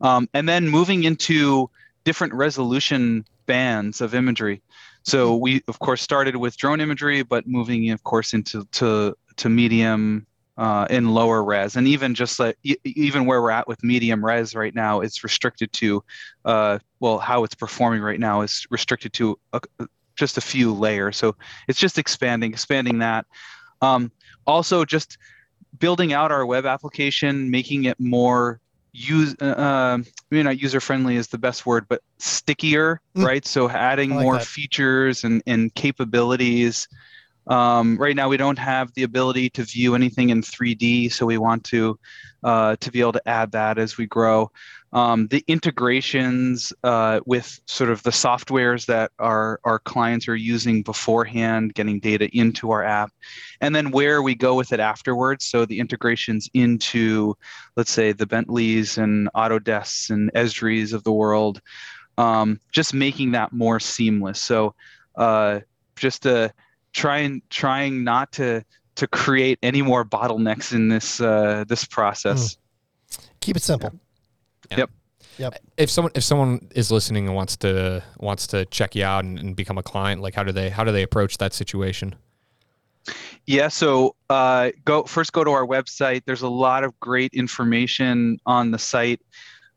[0.01, 1.69] um, and then moving into
[2.05, 4.63] different resolution bands of imagery.
[5.07, 9.49] So we of course started with drone imagery, but moving of course into to to
[9.49, 10.27] medium
[10.57, 14.55] uh, in lower res, and even just like even where we're at with medium res
[14.55, 16.03] right now, it's restricted to,
[16.45, 19.61] uh, well, how it's performing right now is restricted to a,
[20.17, 21.17] just a few layers.
[21.17, 21.37] So
[21.69, 23.27] it's just expanding, expanding that.
[23.83, 24.11] Um,
[24.47, 25.19] also, just
[25.79, 28.61] building out our web application, making it more
[28.97, 29.99] use, uh,
[30.31, 33.25] maybe not user friendly is the best word, but stickier, Mm.
[33.25, 33.47] right?
[33.47, 34.47] So adding like more that.
[34.47, 36.89] features and, and capabilities.
[37.47, 41.39] Um, right now, we don't have the ability to view anything in 3D, so we
[41.39, 41.99] want to
[42.43, 44.51] uh, to be able to add that as we grow.
[44.97, 50.83] Um, the integrations uh, with sort of the softwares that our our clients are using
[50.83, 53.13] beforehand, getting data into our app,
[53.61, 55.45] and then where we go with it afterwards.
[55.45, 57.37] So the integrations into,
[57.77, 61.61] let's say, the Bentleys and Autodesks and Esris of the world,
[62.17, 64.41] um, just making that more seamless.
[64.41, 64.75] So
[65.17, 65.61] uh,
[65.97, 66.49] just uh,
[66.95, 72.57] trying trying not to to create any more bottlenecks in this uh, this process.
[73.41, 73.93] Keep it simple.
[74.71, 74.91] Yep.
[75.39, 75.63] Yep.
[75.77, 79.39] If someone if someone is listening and wants to wants to check you out and,
[79.39, 82.15] and become a client, like how do they how do they approach that situation?
[83.47, 85.33] Yeah, so uh, go first.
[85.33, 86.23] Go to our website.
[86.25, 89.21] There's a lot of great information on the site.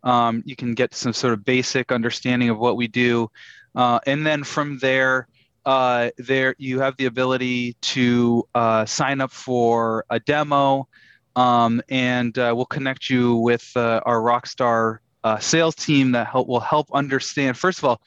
[0.04, 3.30] Um, you can get some sort of basic understanding of what we do,
[3.76, 5.28] uh, and then from there,
[5.66, 10.88] uh, there you have the ability to uh, sign up for a demo,
[11.36, 16.48] um, and uh, we'll connect you with uh, our Rockstar uh, sales team that help
[16.48, 17.58] will help understand.
[17.58, 18.02] First of all,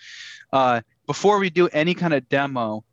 [0.53, 2.85] uh, before we do any kind of demo,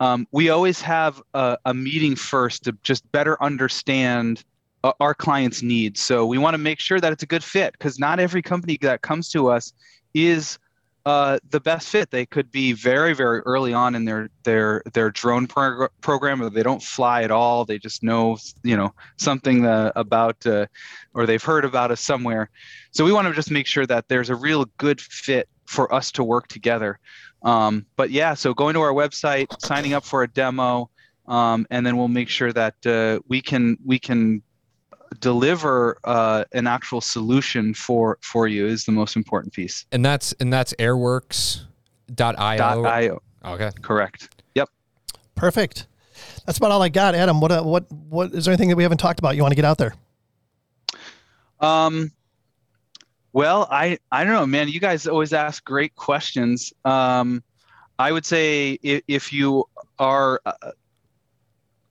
[0.00, 4.44] um, we always have a, a meeting first to just better understand
[4.84, 6.00] uh, our clients' needs.
[6.00, 8.78] So we want to make sure that it's a good fit because not every company
[8.82, 9.72] that comes to us
[10.14, 10.58] is
[11.06, 12.10] uh, the best fit.
[12.10, 16.50] They could be very, very early on in their their their drone prog- program, or
[16.50, 17.64] they don't fly at all.
[17.64, 20.66] They just know you know something uh, about, uh,
[21.14, 22.50] or they've heard about us somewhere.
[22.90, 26.10] So we want to just make sure that there's a real good fit for us
[26.12, 26.98] to work together.
[27.42, 30.90] Um, but yeah, so going to our website, signing up for a demo,
[31.28, 34.42] um, and then we'll make sure that uh, we can we can
[35.20, 39.86] deliver uh, an actual solution for for you is the most important piece.
[39.92, 41.64] And that's and that's airworks.io.
[42.14, 43.22] Dot io.
[43.44, 43.70] Okay.
[43.82, 44.42] Correct.
[44.54, 44.68] Yep.
[45.34, 45.86] Perfect.
[46.46, 47.14] That's about all I got.
[47.14, 49.52] Adam, what uh, what what is there anything that we haven't talked about you want
[49.52, 49.94] to get out there?
[51.60, 52.12] Um,
[53.32, 54.68] well, I I don't know, man.
[54.68, 56.72] You guys always ask great questions.
[56.84, 57.42] Um,
[57.98, 59.64] I would say if, if you
[59.98, 60.52] are uh,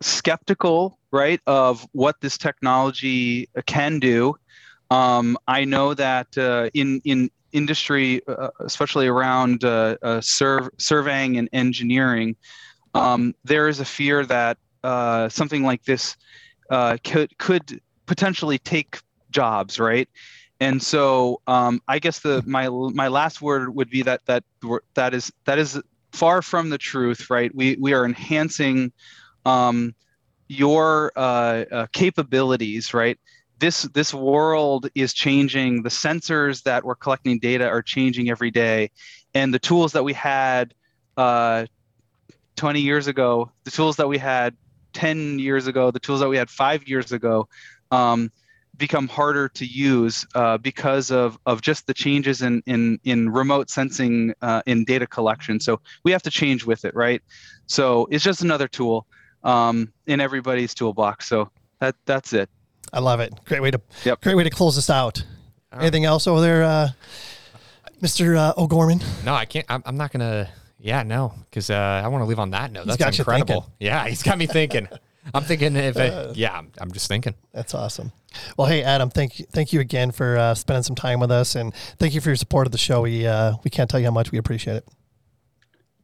[0.02, 4.36] skeptical, right, of what this technology can do,
[4.92, 11.50] um, I know that uh, in in industry, uh, especially around uh, uh, surveying and
[11.54, 12.36] engineering,
[12.94, 16.18] um, there is a fear that uh, something like this
[16.70, 19.00] uh, could could potentially take
[19.32, 20.08] jobs, right?
[20.60, 24.44] And so um, I guess the my my last word would be that that
[24.94, 27.54] that is that is far from the truth, right?
[27.56, 28.92] We we are enhancing
[29.46, 29.96] um,
[30.48, 33.20] your uh, uh, capabilities, right?
[33.60, 35.84] This this world is changing.
[35.84, 38.92] The sensors that we're collecting data are changing every day,
[39.34, 40.74] and the tools that we had
[41.18, 41.66] uh,
[42.58, 44.56] 20 years ago, the tools that we had
[44.94, 47.48] 10 years ago, the tools that we had five years ago.
[47.92, 48.32] Um,
[48.78, 53.70] become harder to use uh, because of, of just the changes in, in, in remote
[53.70, 55.60] sensing uh, in data collection.
[55.60, 57.22] So we have to change with it, right?
[57.68, 59.08] So it's just another tool
[59.46, 61.28] um, in everybody's toolbox.
[61.28, 62.50] So that that's it.
[62.92, 63.34] I love it.
[63.46, 64.22] Great way to Yep.
[64.22, 65.24] great way to close this out.
[65.72, 66.90] Anything else over there, uh,
[68.02, 68.38] Mr.
[68.38, 69.02] Uh, O'Gorman?
[69.26, 69.66] No, I can't.
[69.70, 70.50] I'm, I'm not gonna.
[70.80, 72.86] Yeah, no, because uh, I want to leave on that note.
[72.86, 73.70] That's got you incredible.
[73.80, 74.88] Yeah, he's got me thinking.
[75.34, 77.34] I'm thinking if it, yeah, I'm, I'm just thinking.
[77.52, 78.12] That's awesome.
[78.58, 81.56] Well, hey Adam, thank you, thank you again for uh, spending some time with us,
[81.56, 83.02] and thank you for your support of the show.
[83.02, 84.88] We uh, we can't tell you how much we appreciate it.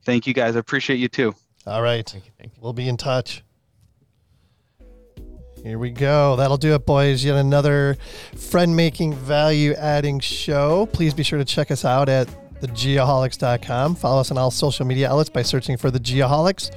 [0.03, 0.55] Thank you guys.
[0.55, 1.35] I appreciate you too.
[1.67, 2.31] All right, Thank you.
[2.39, 2.61] Thank you.
[2.61, 3.43] we'll be in touch.
[5.63, 6.35] Here we go.
[6.37, 7.23] That'll do it, boys.
[7.23, 7.95] Yet another
[8.35, 10.87] friend making, value adding show.
[10.87, 12.27] Please be sure to check us out at
[12.61, 13.95] thegeoholics.com.
[13.95, 16.71] Follow us on all social media outlets by searching for the Geoholics.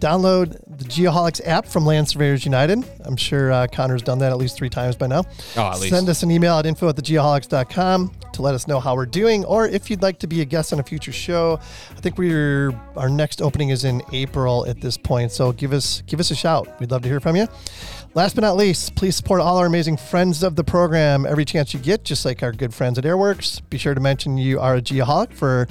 [0.00, 2.84] Download the Geoholics app from Land Surveyors United.
[3.04, 5.22] I'm sure uh, Connor's done that at least three times by now.
[5.56, 5.94] Oh, at least.
[5.94, 9.44] Send us an email at info at thegeoholics.com to let us know how we're doing
[9.46, 11.58] or if you'd like to be a guest on a future show.
[11.90, 16.02] I think we're our next opening is in April at this point, so give us
[16.06, 16.68] give us a shout.
[16.78, 17.48] We'd love to hear from you.
[18.14, 21.74] Last but not least, please support all our amazing friends of the program every chance
[21.74, 23.60] you get, just like our good friends at Airworks.
[23.68, 25.68] Be sure to mention you are a Geoholic for